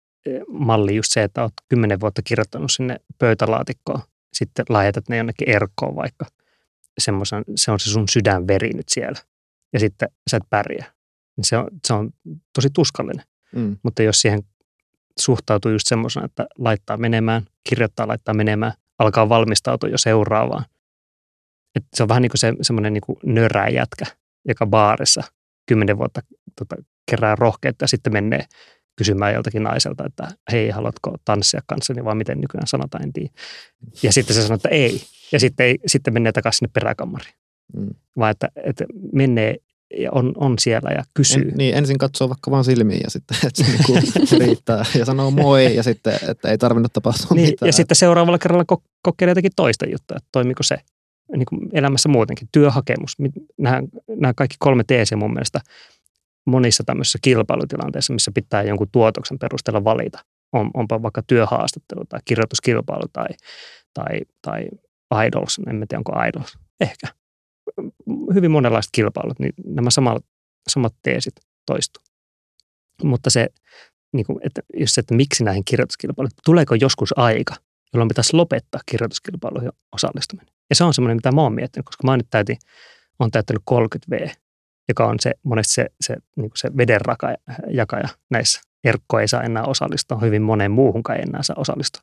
[0.48, 4.00] malli just se, että olet kymmenen vuotta kirjoittanut sinne pöytälaatikkoon,
[4.32, 6.26] sitten laajatat ne jonnekin erkkoon vaikka.
[7.00, 9.18] Semmoisen, se on se sun sydänveri nyt siellä.
[9.72, 10.92] Ja sitten sä et pärjää.
[11.36, 12.11] Niin Se on, se on
[12.54, 13.24] tosi tuskallinen.
[13.54, 13.76] Mm.
[13.82, 14.42] Mutta jos siihen
[15.18, 20.64] suhtautuu just semmoisena, että laittaa menemään, kirjoittaa, laittaa menemään, alkaa valmistautua jo seuraavaan.
[21.76, 24.07] Et se on vähän niin kuin se, semmoinen niin kuin nörää jätkä,
[24.48, 25.22] joka baarissa
[25.66, 26.20] kymmenen vuotta
[26.59, 26.76] tota,
[27.11, 28.44] kerää rohkeutta ja sitten menee
[28.96, 33.30] kysymään joltakin naiselta, että hei, haluatko tanssia kanssani, vai miten nykyään sanotaan, en tiedä.
[34.03, 35.01] Ja sitten se sanoo, että ei.
[35.32, 37.34] Ja sitten, ei, sitten menee takaisin sinne peräkammariin.
[37.76, 37.88] Mm.
[38.18, 39.57] Vaan että, että menee
[40.12, 41.43] on, on siellä ja kysyy.
[41.43, 43.95] En, niin, ensin katsoo vaikka vaan silmiin ja sitten, että se niinku
[44.38, 44.84] riittää.
[44.99, 47.68] Ja sanoo moi ja sitten, että ei tarvinnut tapahtua Niin, mitään.
[47.68, 50.76] ja sitten seuraavalla kerralla ko- kokeilee jotakin toista juttua, että toimiko se
[51.36, 52.49] niin kuin elämässä muutenkin.
[52.53, 53.16] Työhakemus,
[53.59, 55.61] nämä, nämä kaikki kolme teesiä mun mielestä
[56.47, 60.18] monissa tämmöisissä kilpailutilanteissa, missä pitää jonkun tuotoksen perusteella valita.
[60.53, 63.26] On, onpa vaikka työhaastattelu tai kirjoituskilpailu tai,
[63.95, 64.68] tai, tai
[65.26, 67.07] idols, en mä tiedä onko idols, ehkä.
[68.35, 70.24] Hyvin monenlaiset kilpailut, niin nämä samat,
[70.68, 71.35] samat teesit
[71.66, 72.03] toistuu.
[73.03, 73.49] Mutta se,
[74.12, 77.55] niin kuin, että, just se, että miksi näihin kirjoituskilpailuihin, tuleeko joskus aika,
[77.93, 80.55] jolloin pitäisi lopettaa kirjoituskilpailuihin osallistuminen.
[80.70, 82.57] Ja se on semmoinen, mitä mä oon miettinyt, koska mä nyt täytin,
[83.18, 84.31] on täyttänyt 30V,
[84.89, 87.01] joka on se, monesti se, se, niin se veden
[87.68, 88.61] jakaja näissä.
[88.85, 92.03] Erkko ei saa enää osallistua, hyvin moneen muuhunkaan ei enää saa osallistua.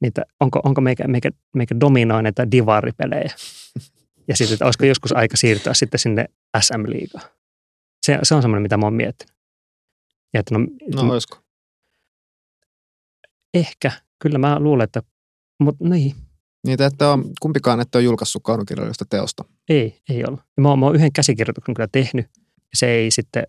[0.00, 3.34] Niitä, onko, onko meikä, meikä, meikä dominoi näitä divaripelejä?
[4.28, 6.24] Ja sitten, että olisiko joskus aika siirtyä sitten sinne
[6.60, 7.24] SM-liigaan.
[8.06, 9.34] Se, se on semmoinen, mitä mä oon miettinyt.
[10.34, 11.38] Ja että no, No olisiko?
[13.54, 15.02] ehkä, kyllä mä luulen, että,
[15.60, 16.14] mutta niin,
[16.66, 19.44] Niitä, että on, kumpikaan ette ole julkaissut kaunokirjallista teosta.
[19.68, 20.38] ei, ei ole.
[20.60, 23.44] Mä oon, mä oon yhden käsikirjoituksen kyllä tehnyt, ja se ei sitten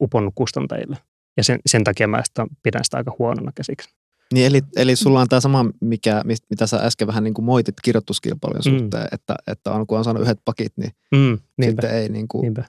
[0.00, 0.96] uponnut kustantajille.
[1.36, 3.90] Ja sen, sen takia mä sitä, pidän sitä aika huonona käsiksi.
[4.32, 7.74] Niin eli, eli sulla on tämä sama, mikä, mitä sä äsken vähän niin kuin moitit
[7.82, 8.78] kirjoituskilpailujen Mm.
[8.80, 12.28] suhteen, että, että on, kun on saanut yhdet pakit, niin Mm, niinpä, sitten ei niin
[12.28, 12.64] kuin, niinpä.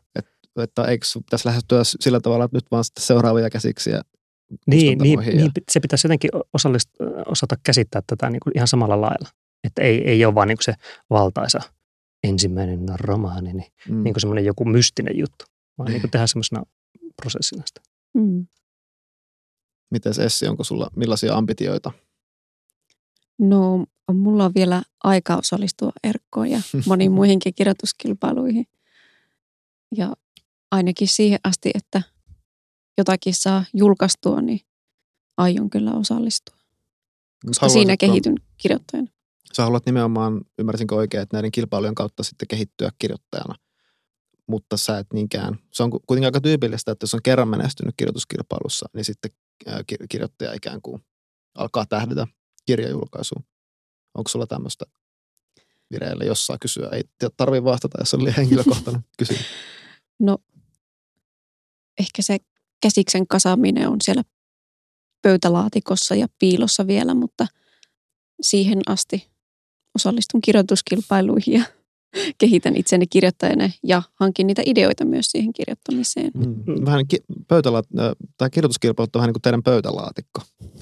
[0.64, 4.02] että eikö sun pitäisi lähestyä sillä tavalla, että nyt vaan sitten seuraavia käsiksi ja
[4.68, 6.90] Niin, niin, ja- niin, se pitäisi jotenkin osallist,
[7.26, 9.30] osata käsittää tätä niin kuin ihan samalla lailla.
[9.64, 10.74] Että ei, ei ole vaan niin kuin se
[11.10, 11.60] valtaisa
[12.24, 14.04] ensimmäinen romaani, niin, mm.
[14.04, 15.46] niin kuin semmoinen joku mystinen juttu,
[15.78, 16.64] vaan niin kuin tehdään semmoisena
[17.22, 17.82] prosessina sitä.
[18.14, 18.48] Mm.
[19.94, 21.92] Miten Essi, onko sulla millaisia ambitioita?
[23.40, 28.66] No, mulla on vielä aika osallistua Erkkoon ja moniin muihinkin kirjoituskilpailuihin.
[29.96, 30.14] Ja
[30.72, 32.02] ainakin siihen asti, että
[32.98, 34.60] jotakin saa julkaistua, niin
[35.38, 36.56] aion kyllä osallistua.
[37.46, 39.08] Koska siinä kehityn kirjoittajana.
[39.54, 43.56] Sä haluat nimenomaan, ymmärsinkö oikein, että näiden kilpailujen kautta sitten kehittyä kirjoittajana,
[44.48, 45.60] mutta sä et niinkään.
[45.74, 49.32] Se on ku- kuitenkin aika tyypillistä, että jos on kerran menestynyt kirjoituskilpailussa, niin sitten
[50.10, 51.06] kirjoittaja ikään kuin
[51.56, 52.28] alkaa tähdätä
[52.66, 53.46] kirjajulkaisuun.
[54.18, 54.86] Onko sulla tämmöistä
[55.92, 56.90] vireillä, jos saa kysyä?
[56.90, 57.04] Ei
[57.38, 59.46] tarvitse vastata, jos on liian henkilökohtainen kysymys.
[60.20, 60.38] No,
[62.00, 62.38] ehkä se
[62.82, 64.24] käsiksen kasaaminen on siellä
[65.22, 67.48] pöytälaatikossa ja piilossa vielä, mutta
[68.42, 69.32] siihen asti
[69.96, 71.66] osallistun kirjoituskilpailuihin ja
[72.38, 76.32] kehitän itseni kirjoittajana ja hankin niitä ideoita myös siihen kirjoittamiseen.
[76.36, 76.86] Mm.
[76.86, 80.42] Vähän ki- pöytäla- tai kirjoituskilpailut on vähän niin kuin teidän pöytälaatikko.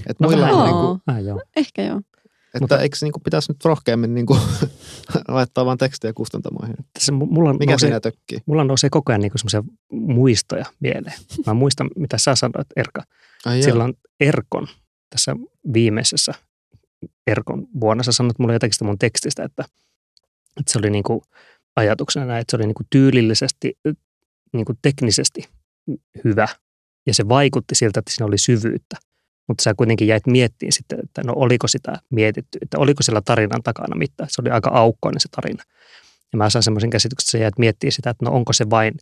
[0.10, 1.42] Et no muilla vähän, on niin kuin, ah, joo.
[1.56, 1.98] Ehkä joo.
[1.98, 4.40] että Mutta- eikö se niin kuin pitäisi nyt rohkeammin niin kuin
[5.28, 6.76] laittaa vaan tekstiä kustantamoihin?
[6.94, 8.40] Tässä mu- mulla, Mikä nousee, siinä tökkii?
[8.46, 11.14] mulla nousee koko ajan niin semmoisia muistoja mieleen.
[11.46, 13.04] Mä muistan, mitä sä sanoit, Erka.
[13.46, 13.64] Ai joo.
[13.64, 14.68] Silloin Erkon,
[15.10, 15.36] tässä
[15.74, 16.34] viimeisessä
[17.28, 19.66] Erkon vuonna, sä sanoit mulle jotakin sitä mun tekstistä, että,
[20.60, 21.22] että se oli niin kuin
[21.76, 23.78] ajatuksena näin, että se oli niin kuin tyylillisesti,
[24.54, 25.50] niin kuin teknisesti
[26.24, 26.48] hyvä
[27.08, 28.98] ja se vaikutti siltä, että siinä oli syvyyttä.
[29.48, 33.64] Mutta sä kuitenkin jäit miettimään sitten, että no oliko sitä mietitty, että oliko siellä tarinan
[33.64, 34.30] takana mitään.
[34.30, 35.64] Se oli aika aukkoinen se tarina.
[36.34, 38.94] Ja mä sain semmoisen käsityksen, että sä jäit miettimään sitä, että no onko se vain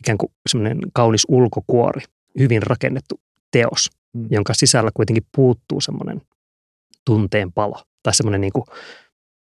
[0.00, 2.02] ikään kuin semmoinen kaunis ulkokuori,
[2.38, 4.26] hyvin rakennettu teos, mm.
[4.30, 6.22] jonka sisällä kuitenkin puuttuu semmoinen
[7.04, 7.82] tunteen palo.
[8.02, 8.64] Tai semmoinen niin kuin,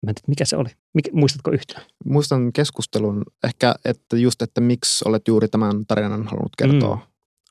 [0.07, 0.69] mä en tiedä, mikä se oli.
[0.93, 1.85] Mikä, muistatko yhtään?
[2.05, 6.95] Muistan keskustelun ehkä, että just, että miksi olet juuri tämän tarinan halunnut kertoa.
[6.95, 7.01] Mm.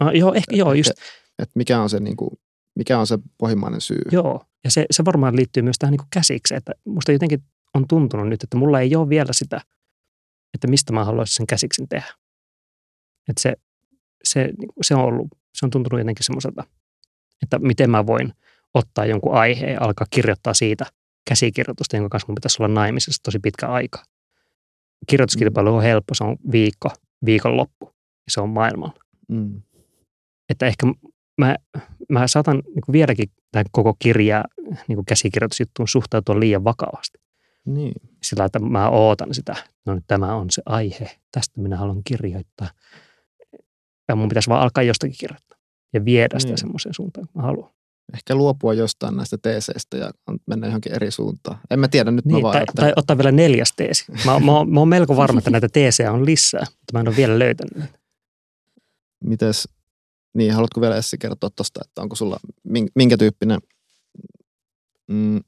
[0.06, 0.90] Ah, joo, ehkä joo, just,
[1.38, 2.30] Että mikä on se, niin kuin,
[2.74, 4.02] mikä on se pohjimmainen syy.
[4.12, 4.44] joo.
[4.64, 7.42] Ja se, se varmaan liittyy myös tähän niin kuin käsikseen, että musta jotenkin
[7.74, 9.60] on tuntunut nyt, että mulla ei ole vielä sitä,
[10.54, 12.14] että mistä mä haluaisin sen käsiksen tehdä.
[13.28, 13.56] Että se,
[14.24, 16.64] se, niin kuin se on ollut, se on tuntunut jotenkin semmoiselta,
[17.42, 18.32] että miten mä voin
[18.74, 20.86] ottaa jonkun aiheen ja alkaa kirjoittaa siitä
[21.28, 24.02] käsikirjoitusta, jonka kanssa mun pitäisi olla naimisessa tosi pitkä aika.
[25.06, 26.90] Kirjoituskilpailu on helppo, se on viikko,
[27.24, 27.86] viikonloppu
[28.26, 29.00] ja se on maailmalla.
[29.28, 29.62] Mm.
[30.48, 30.86] Että ehkä
[31.38, 31.56] mä,
[32.08, 34.44] mä saatan niin vieläkin tähän koko kirjaa
[34.88, 37.18] niin käsikirjoitusjuttuun suhtautua liian vakavasti.
[37.66, 37.92] Niin.
[38.22, 39.56] Sillä että mä ootan sitä,
[39.86, 42.68] no nyt tämä on se aihe, tästä minä haluan kirjoittaa.
[44.08, 45.58] Ja mun pitäisi vaan alkaa jostakin kirjoittaa
[45.92, 46.58] ja viedä sitä Niin.
[46.58, 47.70] semmoiseen suuntaan, kun mä haluan.
[48.14, 50.10] Ehkä luopua jostain näistä teeseistä ja
[50.46, 51.58] mennä johonkin eri suuntaan.
[51.70, 52.86] En mä tiedä, nyt mä Niin, vaan tai, ajattelen.
[52.86, 54.04] tai ottaa vielä neljäs teesi.
[54.24, 57.08] Mä, mä, oon- mä oon melko varma, että näitä teesejä on lisää, mutta mä en
[57.08, 57.84] ole vielä löytänyt.
[59.24, 59.68] Mites,
[60.34, 63.58] niin haluatko vielä Essi kertoa tuosta, että onko sulla, min- minkä tyyppinen,
[65.06, 65.40] mm,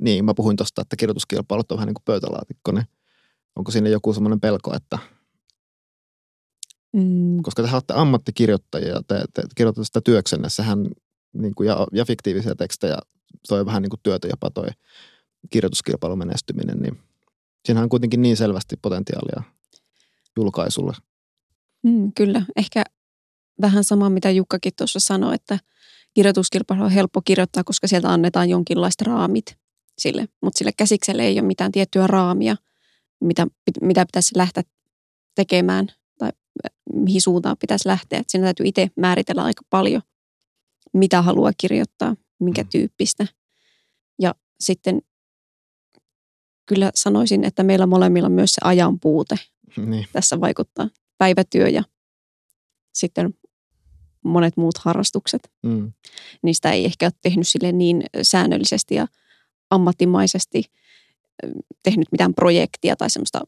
[0.00, 2.84] niin mä puhuin tuosta, että kirjoituskilpailut on vähän niin kuin pöytälaatikko, niin
[3.56, 4.98] onko siinä joku semmoinen pelko, että
[6.92, 10.78] Mm, koska te olette ammattikirjoittajia ja te, te kirjoitatte sitä työksenne, sehän
[11.32, 12.98] niin kuin, ja, ja fiktiivisiä tekstejä,
[13.48, 14.68] toi vähän niin kuin työtä jopa toi
[15.50, 16.98] kirjoituskilpailun menestyminen, niin
[17.64, 19.42] siinähän on kuitenkin niin selvästi potentiaalia
[20.36, 20.92] julkaisulle.
[21.82, 22.84] mm, kyllä, ehkä
[23.60, 25.58] vähän sama, mitä Jukkakin tuossa sanoi, että
[26.14, 29.56] kirjoituskilpailu on helppo kirjoittaa, koska sieltä annetaan jonkinlaiset raamit
[29.98, 32.56] sille, mutta sille käsikselle ei ole mitään tiettyä raamia,
[33.20, 33.46] mitä,
[33.80, 34.62] mitä pitäisi lähteä
[35.34, 36.30] tekemään tai
[36.92, 38.22] mihin suuntaan pitäisi lähteä.
[38.28, 40.02] Siinä täytyy itse määritellä aika paljon,
[40.92, 42.68] mitä haluaa kirjoittaa, minkä Mm.
[42.68, 43.26] tyyppistä.
[44.20, 45.02] Ja sitten
[46.66, 49.36] kyllä sanoisin, että meillä molemmilla myös se ajan puute
[49.76, 50.88] Niin, tässä vaikuttaa.
[51.18, 51.82] Päivätyö ja
[52.94, 53.34] sitten
[54.24, 55.50] monet muut harrastukset.
[55.62, 55.92] mm,
[56.42, 59.06] Niistä ei ehkä ole tehnyt sille niin säännöllisesti ja
[59.70, 60.62] ammattimaisesti
[61.82, 63.40] tehnyt mitään projektia tai semmoista,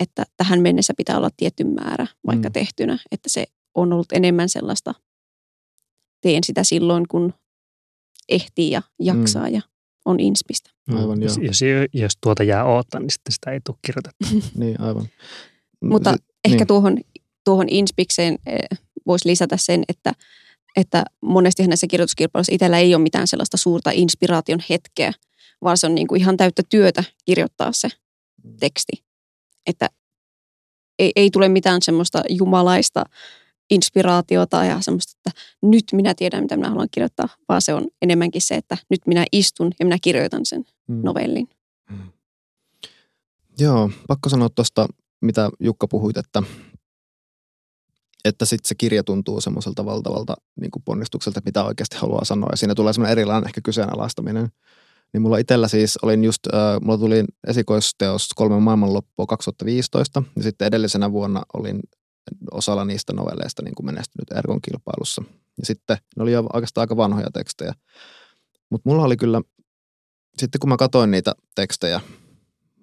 [0.00, 2.52] että tähän mennessä pitää olla tietty määrä vaikka Mm.
[2.52, 2.98] tehtynä.
[3.10, 4.94] Että se on ollut enemmän sellaista,
[6.22, 7.34] teen sitä silloin, kun
[8.28, 9.60] ehtii ja jaksaa ja
[10.04, 10.70] on inspistä.
[10.94, 11.46] Aivan, jos, joo.
[11.46, 11.60] jos,
[11.92, 14.26] jos tuota jää odottaa, niin sitten sitä ei tule kirjoitettu.
[14.60, 15.06] niin aivan.
[15.84, 16.98] Mutta Si- Ehkä niin, tuohon,
[17.44, 20.12] tuohon inspikseen eh, voisi lisätä sen, että,
[20.76, 25.12] että monesti näissä kirjoituskilpailuissa itsellä ei ole mitään sellaista suurta inspiraation hetkeä,
[25.64, 27.88] vaan se on niin kuin ihan täyttä työtä kirjoittaa se
[28.60, 28.92] teksti.
[29.66, 29.90] Että
[30.98, 33.04] ei, ei tule mitään semmoista jumalaista
[33.70, 38.42] inspiraatiota ja semmoista, että nyt minä tiedän, mitä minä haluan kirjoittaa, vaan se on enemmänkin
[38.42, 41.00] se, että nyt minä istun ja minä kirjoitan sen mm.
[41.02, 41.48] novellin.
[43.58, 44.88] Joo, pakko sanoa tuosta,
[45.20, 46.42] mitä Jukka puhuit, että,
[48.24, 52.48] että sitten se kirja tuntuu semmoiselta valtavalta niin kuin ponnistukselta, että mitä oikeasti haluaa sanoa.
[52.50, 54.48] Ja siinä tulee semmoinen erilainen ehkä kyseenalaistaminen.
[55.12, 60.66] Niin mulla itsellä siis olin just, äh, mulla tuli esikoisteos kolme maailmanloppua 2015, ja sitten
[60.66, 61.80] edellisenä vuonna olin
[62.50, 65.22] osalla niistä novelleista niin kuin menestynyt Ergon kilpailussa.
[65.58, 67.74] Ja sitten ne oli jo oikeastaan aika vanhoja tekstejä.
[68.70, 69.40] Mutta mulla oli kyllä,
[70.38, 72.00] sitten kun mä katsoin niitä tekstejä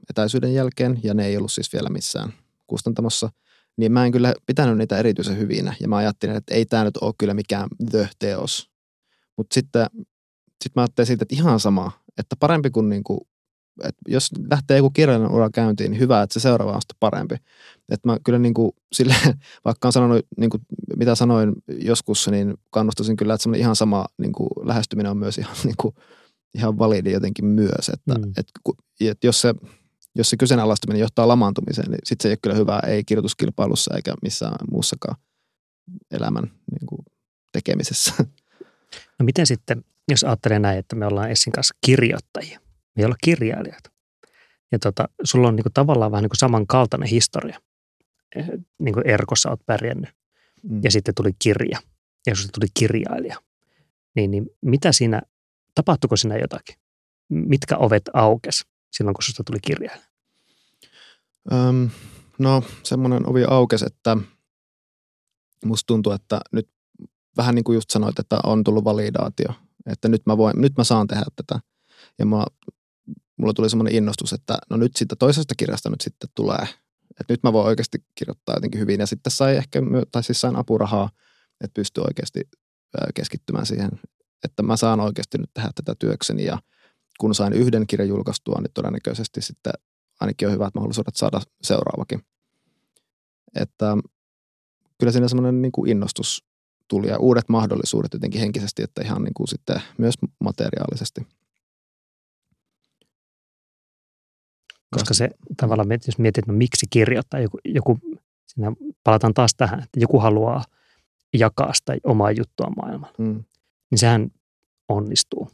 [0.10, 2.34] etäisyyden jälkeen, ja ne ei ollut siis vielä missään
[2.68, 3.30] kustantamossa,
[3.78, 5.76] niin mä en kyllä pitänyt niitä erityisen hyvinä.
[5.80, 8.70] Ja mä ajattelin, että ei tämä nyt ole kyllä mikään the-teos.
[9.38, 9.88] Mutta sitten
[10.64, 13.04] sit mä ajattelin siitä, että ihan sama, että parempi kuin, niin
[13.84, 17.36] että jos lähtee joku kirjallinen ura käyntiin, niin hyvä, että se seuraava on sitten parempi.
[17.90, 19.16] Että mä kyllä niin kuin sille,
[19.66, 20.64] vaikka on sanonut, niin kuin,
[20.98, 25.56] mitä sanoin joskus, niin kannustaisin kyllä, että ihan sama niin kuin lähestyminen on myös ihan,
[25.64, 25.96] niin kuin,
[26.56, 27.90] ihan validi jotenkin myös.
[27.94, 28.32] Että, mm.
[28.38, 28.54] että,
[29.02, 29.54] että jos se
[30.16, 34.14] jos se kyseenalaistaminen johtaa lamaantumiseen, niin sitten se ei ole kyllä hyvä, ei kirjoituskilpailussa eikä
[34.22, 35.16] missään muussakaan
[36.12, 37.02] elämän niin kuin,
[37.52, 38.14] tekemisessä.
[39.20, 42.60] No miten sitten, jos ajattelee näin, että me ollaan Essin kanssa kirjoittajia,
[43.00, 43.84] ei olla kirjailijat.
[44.72, 47.60] Ja tota, sulla on niin kuin, tavallaan vähän niin kuin samankaltainen historia.
[48.36, 48.48] Eh,
[48.80, 50.10] niin kuin Erkossa olet pärjännyt.
[50.64, 50.82] Mm.
[50.84, 51.80] Ja sitten tuli kirja.
[52.28, 53.36] Ja sitten tuli kirjailija.
[54.16, 55.22] Niin, niin mitä siinä,
[55.76, 56.76] tapahtuiko siinä jotakin?
[57.30, 60.10] Mitkä ovet aukes silloin, kun sinusta tuli kirjailija?
[61.52, 61.90] Öm,
[62.40, 64.18] no semmoinen ovi aukesi, että
[65.66, 66.70] musta tuntuu, että nyt
[67.38, 69.54] vähän niin kuin just sanoit, että on tullut validaatio,
[69.86, 71.60] että nyt mä, voin, nyt mä saan tehdä tätä.
[72.20, 72.46] Ja mä,
[73.40, 76.68] mulla tuli semmoinen innostus, että no nyt siitä toisesta kirjasta nyt sitten tulee,
[77.20, 79.00] että nyt mä voin oikeasti kirjoittaa jotenkin hyvin.
[79.00, 79.80] Ja sitten sai ehkä,
[80.12, 81.10] tai siis sain apurahaa,
[81.62, 82.42] että pystyi oikeasti
[83.16, 83.90] keskittymään siihen,
[84.44, 86.58] että mä saan oikeasti nyt tehdä tätä työkseni ja
[87.20, 89.74] kun sain yhden kirjan julkaistua, niin todennäköisesti sitten
[90.20, 92.22] ainakin on hyvät mahdollisuudet saada seuraavakin.
[93.56, 93.98] Että
[94.98, 96.46] kyllä siinä semmoinen niin kuin innostus
[96.88, 101.28] tuli ja uudet mahdollisuudet jotenkin henkisesti, että ihan niin kuin sitten myös materiaalisesti.
[104.92, 108.00] Koska se tavallaan, jos mietit, no miksi kirjoittaa, joku, joku
[108.48, 108.72] siinä
[109.04, 110.64] palataan taas tähän, että joku haluaa
[111.34, 113.44] jakaa sitä omaa juttua maailmalla, mm.
[113.92, 114.32] niin sehän
[114.88, 115.52] onnistuu.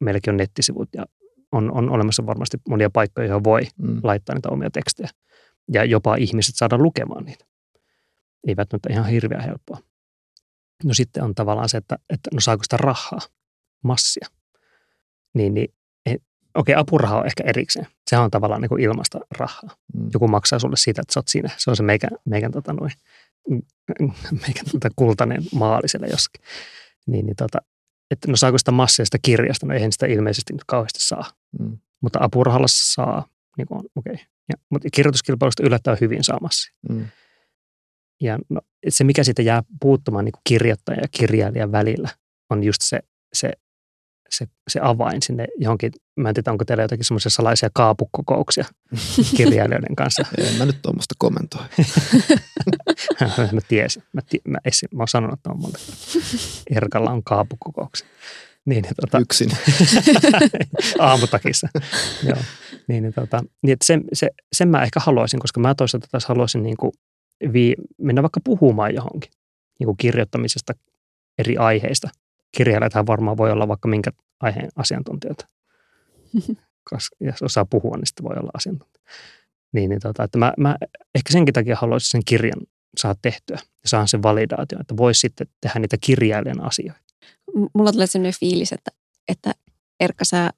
[0.00, 1.06] Meilläkin on nettisivut ja
[1.52, 4.00] on, on olemassa varmasti monia paikkoja, joihin voi mm.
[4.02, 5.08] laittaa niitä omia tekstejä.
[5.72, 7.44] Ja jopa ihmiset saada lukemaan niitä.
[8.46, 9.78] Ei välttämättä ihan hirveän helppoa.
[10.84, 13.18] No sitten on tavallaan se, että, että no saako sitä rahaa,
[13.84, 14.28] massia.
[15.34, 15.74] Niin, niin
[16.54, 17.86] okei, okay, apuraha on ehkä erikseen.
[18.10, 19.76] Sehän on tavallaan niin kuin ilmasta rahaa.
[19.94, 20.08] Mm.
[20.12, 21.50] Joku maksaa sulle siitä, että sä oot siinä.
[21.56, 22.92] Se on se meikän, meikän, tota, noin,
[24.46, 26.42] meikän tota, kultainen maali siellä jossakin.
[27.06, 27.58] Niin, niin tota,
[28.10, 31.24] että no saako sitä masseista kirjasta, no eihän sitä ilmeisesti nyt kauheasti saa.
[31.58, 31.78] Mm.
[32.00, 33.26] Mutta apurahalla saa,
[33.58, 34.12] niin kuin on, okei.
[34.12, 34.26] Okay.
[34.48, 36.74] Ja, mutta kirjoituskilpailusta yllättävän hyvin saa massia.
[36.88, 37.06] Mm.
[38.20, 42.08] Ja no, se, mikä siitä jää puuttumaan niin kuin kirjoittajan ja kirjailijan välillä,
[42.50, 43.00] on just se,
[43.32, 43.52] se,
[44.30, 45.92] se, se avain sinne johonkin.
[46.16, 48.64] Mä en tiedä, onko teillä jotakin semmoisia salaisia kaapukokouksia
[49.36, 50.22] kirjailijoiden kanssa.
[50.38, 51.62] en mä nyt tuommoista kommentoi.
[53.52, 54.02] mä tiesin.
[54.12, 55.78] Mä, tii, mä, esim, mä oon sanonut, että on monta
[56.70, 58.08] Erkalla on kaapukokouksia.
[58.66, 59.50] Niin, niin, tota, Yksin.
[60.98, 61.68] aamutakissa.
[62.22, 62.38] Joo.
[62.88, 66.26] Niin, niin, tota, niin että sen, se, sen mä ehkä haluaisin, koska mä toisaalta taas
[66.26, 66.92] haluaisin niin kuin
[67.52, 69.30] vii, mennä vaikka puhumaan johonkin
[69.78, 70.72] niin kuin kirjoittamisesta
[71.38, 72.10] eri aiheista.
[72.56, 75.48] Kirjailijathan varmaan voi olla vaikka minkä aiheen asiantuntijoita.
[76.90, 79.04] Koska jos osaa puhua, niin sitten voi olla asiantuntija.
[79.72, 80.76] Niin, niin tota, että mä, mä
[81.14, 82.60] ehkä senkin takia haluaisin sen kirjan
[82.98, 87.00] saa tehtyä ja saan sen validaation, että voisi sitten tehdä niitä kirjailijan asioita.
[87.74, 88.90] Mulla tulee sellainen fiilis, että,
[89.28, 89.54] että
[90.00, 90.50] Erkka, sä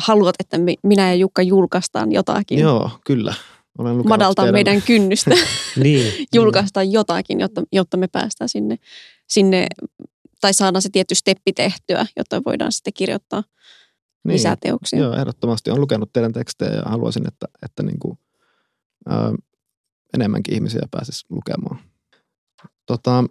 [0.00, 2.58] haluat, että minä ja Jukka julkaistaan jotakin.
[2.58, 3.34] Joo, kyllä.
[3.78, 4.54] Olen madaltaa teidän...
[4.54, 5.30] meidän kynnystä
[5.82, 8.76] niin, julkaista jotakin, jotta, jotta me päästään sinne,
[9.28, 9.66] sinne,
[10.42, 13.42] tai saadaan se tietty steppi tehtyä, jotta voidaan sitten kirjoittaa
[14.24, 14.98] niin, lisää teoksia.
[14.98, 15.70] Joo, ehdottomasti.
[15.70, 18.18] Olen lukenut teidän tekstejä ja haluaisin, että, että niin kuin,
[19.08, 19.32] ää,
[20.14, 21.78] enemmänkin ihmisiä pääsisi lukemaan.
[22.86, 23.24] Tota,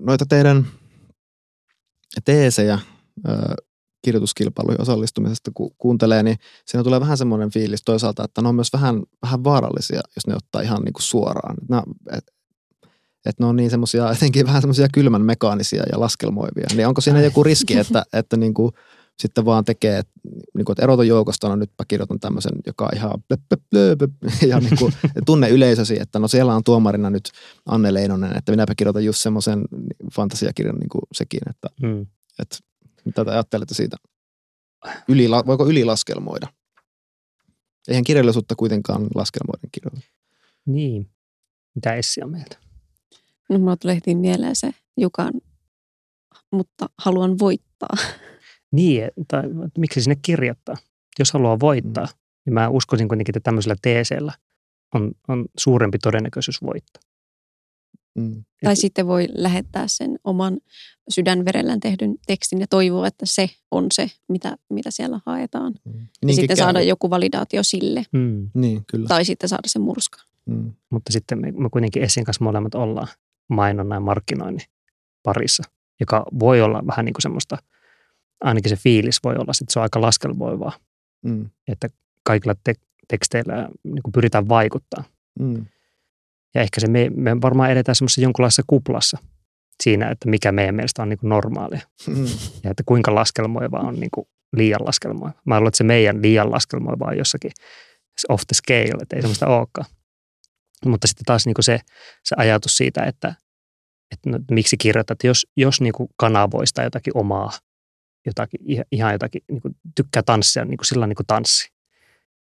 [0.00, 0.66] noita teidän
[2.24, 2.78] teesejä
[3.26, 3.54] ää,
[4.04, 6.36] kirjoituskilpailuihin osallistumisesta kun kuuntelee, niin
[6.66, 10.34] siinä tulee vähän semmoinen fiilis toisaalta, että ne on myös vähän, vähän vaarallisia, jos ne
[10.36, 11.56] ottaa ihan niin kuin suoraan.
[11.62, 11.82] Että
[12.16, 12.37] et,
[13.28, 16.66] et ne on niin semmoisia, jotenkin vähän semmoisia kylmän mekaanisia ja laskelmoivia.
[16.74, 18.72] Niin onko siinä joku riski, että, että niin kuin
[19.18, 20.12] sitten vaan tekee, että,
[20.56, 23.36] niin kuin, että eroton joukosta, no nytpä kirjoitan tämmöisen, joka on ihan blö,
[23.70, 24.08] blö, blö,
[24.48, 24.92] ja niin kuin,
[25.26, 27.30] tunne yleisösi, että no siellä on tuomarina nyt
[27.66, 29.64] Anne Leinonen, että minäpä kirjoitan just semmoisen
[30.14, 32.06] fantasiakirjan niin kuin sekin, että, hmm.
[32.38, 32.56] että
[33.04, 33.96] mitä te ajattelette siitä?
[35.08, 36.46] Yli, voiko ylilaskelmoida?
[37.88, 40.00] Eihän kirjallisuutta kuitenkaan laskelmoiden kirjoita.
[40.66, 41.10] Niin.
[41.74, 42.67] Mitä Essi on mieltä?
[43.48, 45.32] No mulla tuli heti mieleen se Jukan,
[46.52, 47.96] mutta haluan voittaa.
[48.72, 49.42] Niin, tai
[49.78, 50.76] miksi sinne kirjoittaa?
[51.18, 52.10] Jos haluaa voittaa, mm.
[52.46, 54.32] niin mä uskoisin kuitenkin, että tämmöisellä teeseellä
[54.94, 57.02] on, on suurempi todennäköisyys voittaa.
[58.18, 58.44] Mm.
[58.64, 58.78] Tai Et...
[58.78, 60.58] sitten voi lähettää sen oman
[61.08, 65.74] sydänverellään tehdyn tekstin ja toivoa, että se on se, mitä, mitä siellä haetaan.
[65.84, 66.06] Mm.
[66.26, 66.56] Ja sitten käy.
[66.56, 68.04] saada joku validaatio sille.
[68.12, 68.50] Mm.
[68.54, 69.08] Niin, kyllä.
[69.08, 70.22] Tai sitten saada se murska.
[70.46, 70.72] Mm.
[70.90, 73.08] Mutta sitten me, me kuitenkin Essin kanssa molemmat ollaan
[73.48, 74.66] mainonnan ja markkinoinnin
[75.22, 75.62] parissa,
[76.00, 77.58] joka voi olla vähän niin kuin semmoista
[78.40, 80.72] ainakin se fiilis voi olla, että se on aika laskelmoivaa,
[81.24, 81.50] Mm.
[81.68, 81.88] että
[82.22, 82.74] kaikilla te-
[83.08, 85.04] teksteillä niin kuin pyritään vaikuttaa.
[85.40, 85.66] Mm.
[86.54, 89.18] Ja ehkä se me, me varmaan edetään semmoisessa jonkunlaisessa kuplassa
[89.82, 92.24] siinä, että mikä meidän mielestä on niin kuin normaalia Mm.
[92.64, 94.26] ja että kuinka laskelmoiva on niin kuin
[94.56, 95.32] liian laskelmoiva.
[95.44, 97.50] Mä luulen, että se meidän liian laskelmoiva on jossakin
[98.28, 99.86] off the scale, että ei semmoista olekaan.
[100.86, 101.80] Mutta sitten taas niin kuin se,
[102.24, 103.34] se ajatus siitä, että,
[104.10, 107.52] että no, miksi kirjoitat, jos, jos niin kuin kanavoista jotakin omaa,
[108.26, 108.60] jotakin,
[108.92, 111.68] ihan- jotakin, niin kuin tykkää tanssia niin kuin sillä niin kuin tanssi,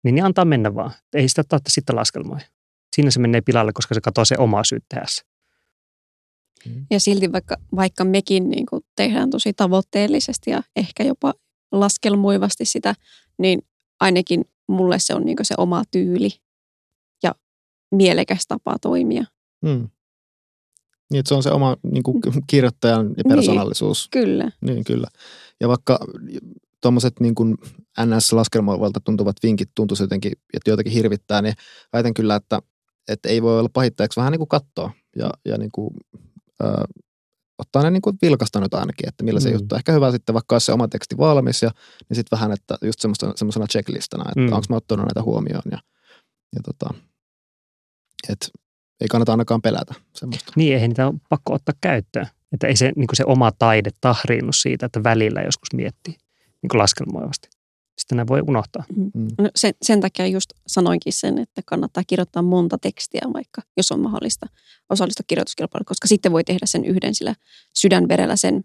[0.05, 0.91] niin, niin antaa mennä vaan.
[1.14, 2.45] Ei sitä tarvitse sitten laskelmoida.
[2.97, 5.26] Siinä se menee pilalle, koska se katoo se omaa syyttäjässä.
[6.91, 11.34] Ja silti vaikka, vaikka mekin niin kuin tehdään tosi tavoitteellisesti ja ehkä jopa
[11.72, 12.95] laskelmoivasti sitä,
[13.39, 13.62] niin
[14.01, 16.30] ainakin mulle se on niin kuin se oma tyyli
[17.95, 19.24] mielekäs tapa toimia.
[19.64, 19.89] Mm.
[21.11, 24.09] Niin, että se on se oma niin kuin, kirjoittajan ja persoonallisuus.
[24.11, 24.51] Kyllä.
[24.61, 25.07] Niin, kyllä.
[25.61, 25.99] Ja vaikka
[26.82, 27.55] tuommoiset niin kuin
[28.01, 31.55] NS-laskelmoivalta tuntuvat vinkit tuntuisi jotenkin, että joitakin hirvittää, niin
[31.93, 32.61] väitän kyllä, että,
[33.09, 35.91] että ei voi olla pahittajaksi vähän niin kuin katsoa ja, ja niin kuin,
[36.64, 36.66] ö,
[37.59, 39.55] ottaa ne niin kuin vilkasta nyt ainakin, että millä se Mm.
[39.55, 39.74] juttu.
[39.74, 41.70] Ehkä hyvä sitten, vaikka olisi se oma teksti valmis ja
[42.09, 44.47] niin sitten vähän, että just semmoista, semmoisena checklistana, että Mm.
[44.47, 44.53] mm.
[44.53, 45.78] onko mä ottanut näitä huomioon ja,
[46.57, 46.95] ja tota,
[48.33, 48.49] että
[49.01, 50.53] ei kannata ainakaan pelätä semmoista.
[50.57, 52.27] Niin, ei niitä ole pakko ottaa käyttöön.
[52.53, 56.14] Että ei se, niin kuin se oma taide tahriinnu siitä, että välillä joskus miettii
[56.62, 57.49] niin kuin laskelmoivasti.
[57.99, 58.85] Sitten ne voi unohtaa.
[58.97, 59.29] Mm.
[59.39, 64.01] No sen, sen takia just sanoinkin sen, että kannattaa kirjoittaa monta tekstiä vaikka, jos on
[64.01, 64.47] mahdollista
[64.91, 67.35] osallistua kirjoituskilpailuun, koska sitten voi tehdä sen yhden sillä
[67.74, 68.64] sydänverellä sen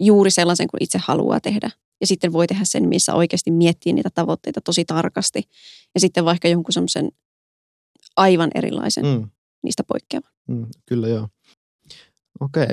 [0.00, 1.70] juuri sellaisen kuin itse haluaa tehdä.
[2.00, 5.42] Ja sitten voi tehdä sen, missä oikeasti miettii niitä tavoitteita tosi tarkasti.
[5.94, 7.10] Ja sitten vaikka jonkun semmoisen
[8.20, 9.30] aivan erilaisen mm.
[9.62, 10.32] Niistä poikkeavan.
[10.48, 11.28] Mm, kyllä joo.
[12.40, 12.66] Okei,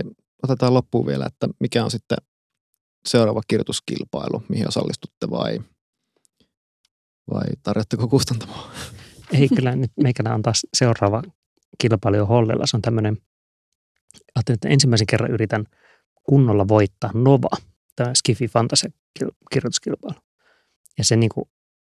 [0.43, 2.17] otetaan loppuun vielä, että mikä on sitten
[3.05, 5.59] seuraava kirjoituskilpailu, mihin osallistutte vai,
[7.33, 8.71] vai tarjotteko kustantamoa?
[9.33, 11.23] Ei kyllä nyt meikänä on taas seuraava
[11.77, 12.67] kilpailu jo Hollilla.
[12.67, 13.17] Se on tämmöinen,
[14.35, 15.65] ajattelin, että ensimmäisen kerran yritän
[16.23, 17.49] kunnolla voittaa Nova,
[17.95, 18.89] tämä Skifi Fantasia
[19.51, 20.19] kirjoituskilpailu.
[20.97, 21.49] Ja se, niin kuin,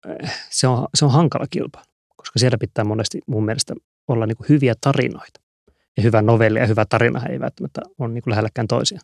[0.10, 1.95] äh, se, on, se on hankala kilpailu,
[2.26, 3.74] koska siellä pitää monesti mun mielestä
[4.08, 5.42] olla niin kuin hyviä tarinoita.
[5.98, 9.00] Ja hyvä novelli ja hyvä tarina ei välttämättä ole niin kuin lähelläkään toisia.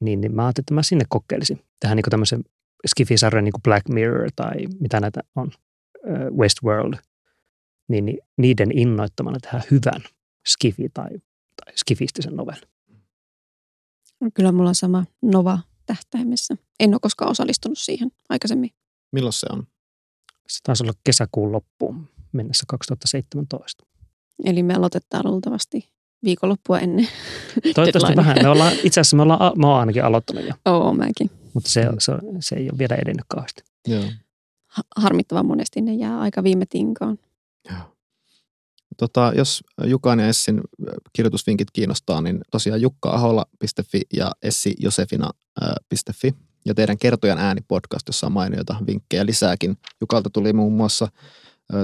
[0.00, 1.60] Niin, niin mä ajattelin, että mä sinne kokeilisin.
[1.80, 2.44] Tähän niin kuin tämmöisen
[2.86, 5.50] Skifi-sarjan niin kuin Black Mirror tai mitä näitä on,
[6.10, 6.94] äh, Westworld,
[7.88, 10.02] niin, niin niiden innoittamana tehdään hyvän
[10.48, 11.08] skifi tai,
[11.56, 12.68] tai skifistisen novellin.
[14.34, 16.54] Kyllä mulla on sama Nova tähtäimessä.
[16.80, 18.70] En ole koskaan osallistunut siihen aikaisemmin.
[19.12, 19.66] Milloin se on?
[20.50, 23.86] Se taisi olla kesäkuun loppuun mennessä 2017.
[24.44, 25.88] Eli me aloitetaan luultavasti
[26.24, 27.08] viikonloppua ennen.
[27.74, 28.36] Toivottavasti vähän.
[28.42, 31.30] Me ollaan, itse asiassa me ollaan, mä oon ainakin aloittanut jo, Oo, mäkin.
[31.54, 33.62] mutta se, se, se ei ole vielä edennyt kauheasti.
[33.88, 34.04] Joo.
[34.66, 37.18] Ha- Harmittavan monesti ne jää aika viime tinkaan.
[37.70, 37.78] Joo.
[38.96, 40.60] Tota, jos Jukan ja Essin
[41.12, 46.34] kirjoitusvinkit kiinnostaa, niin tosiaan jukkaaholla.fi ja essijosefina.fi.
[46.64, 49.78] Ja teidän Kertojan ääni podcast, jossa on mainioita vinkkejä lisääkin.
[50.00, 51.08] Jukalta tuli muun muassa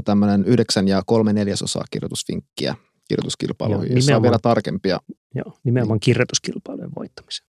[0.04, 2.74] tämmöinen yhdeksän ja kolme neljäsosaa kirjoitusvinkkiä
[3.08, 5.00] kirjoituskilpailuihin, Joo, jossa on vielä tarkempia.
[5.34, 7.48] Joo, nimenomaan kirjoituskilpailujen voittamiseen.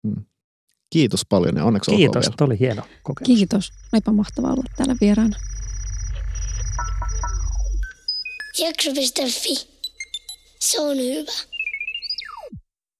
[0.89, 3.27] Kiitos paljon ja onneksi Kiitos, olkoon oli hieno kokemus.
[3.27, 3.71] Kiitos.
[3.93, 5.37] Olipa mahtavaa olla täällä vieraana.
[8.59, 9.67] Jakso.fi.
[10.59, 11.56] Se on hyvä.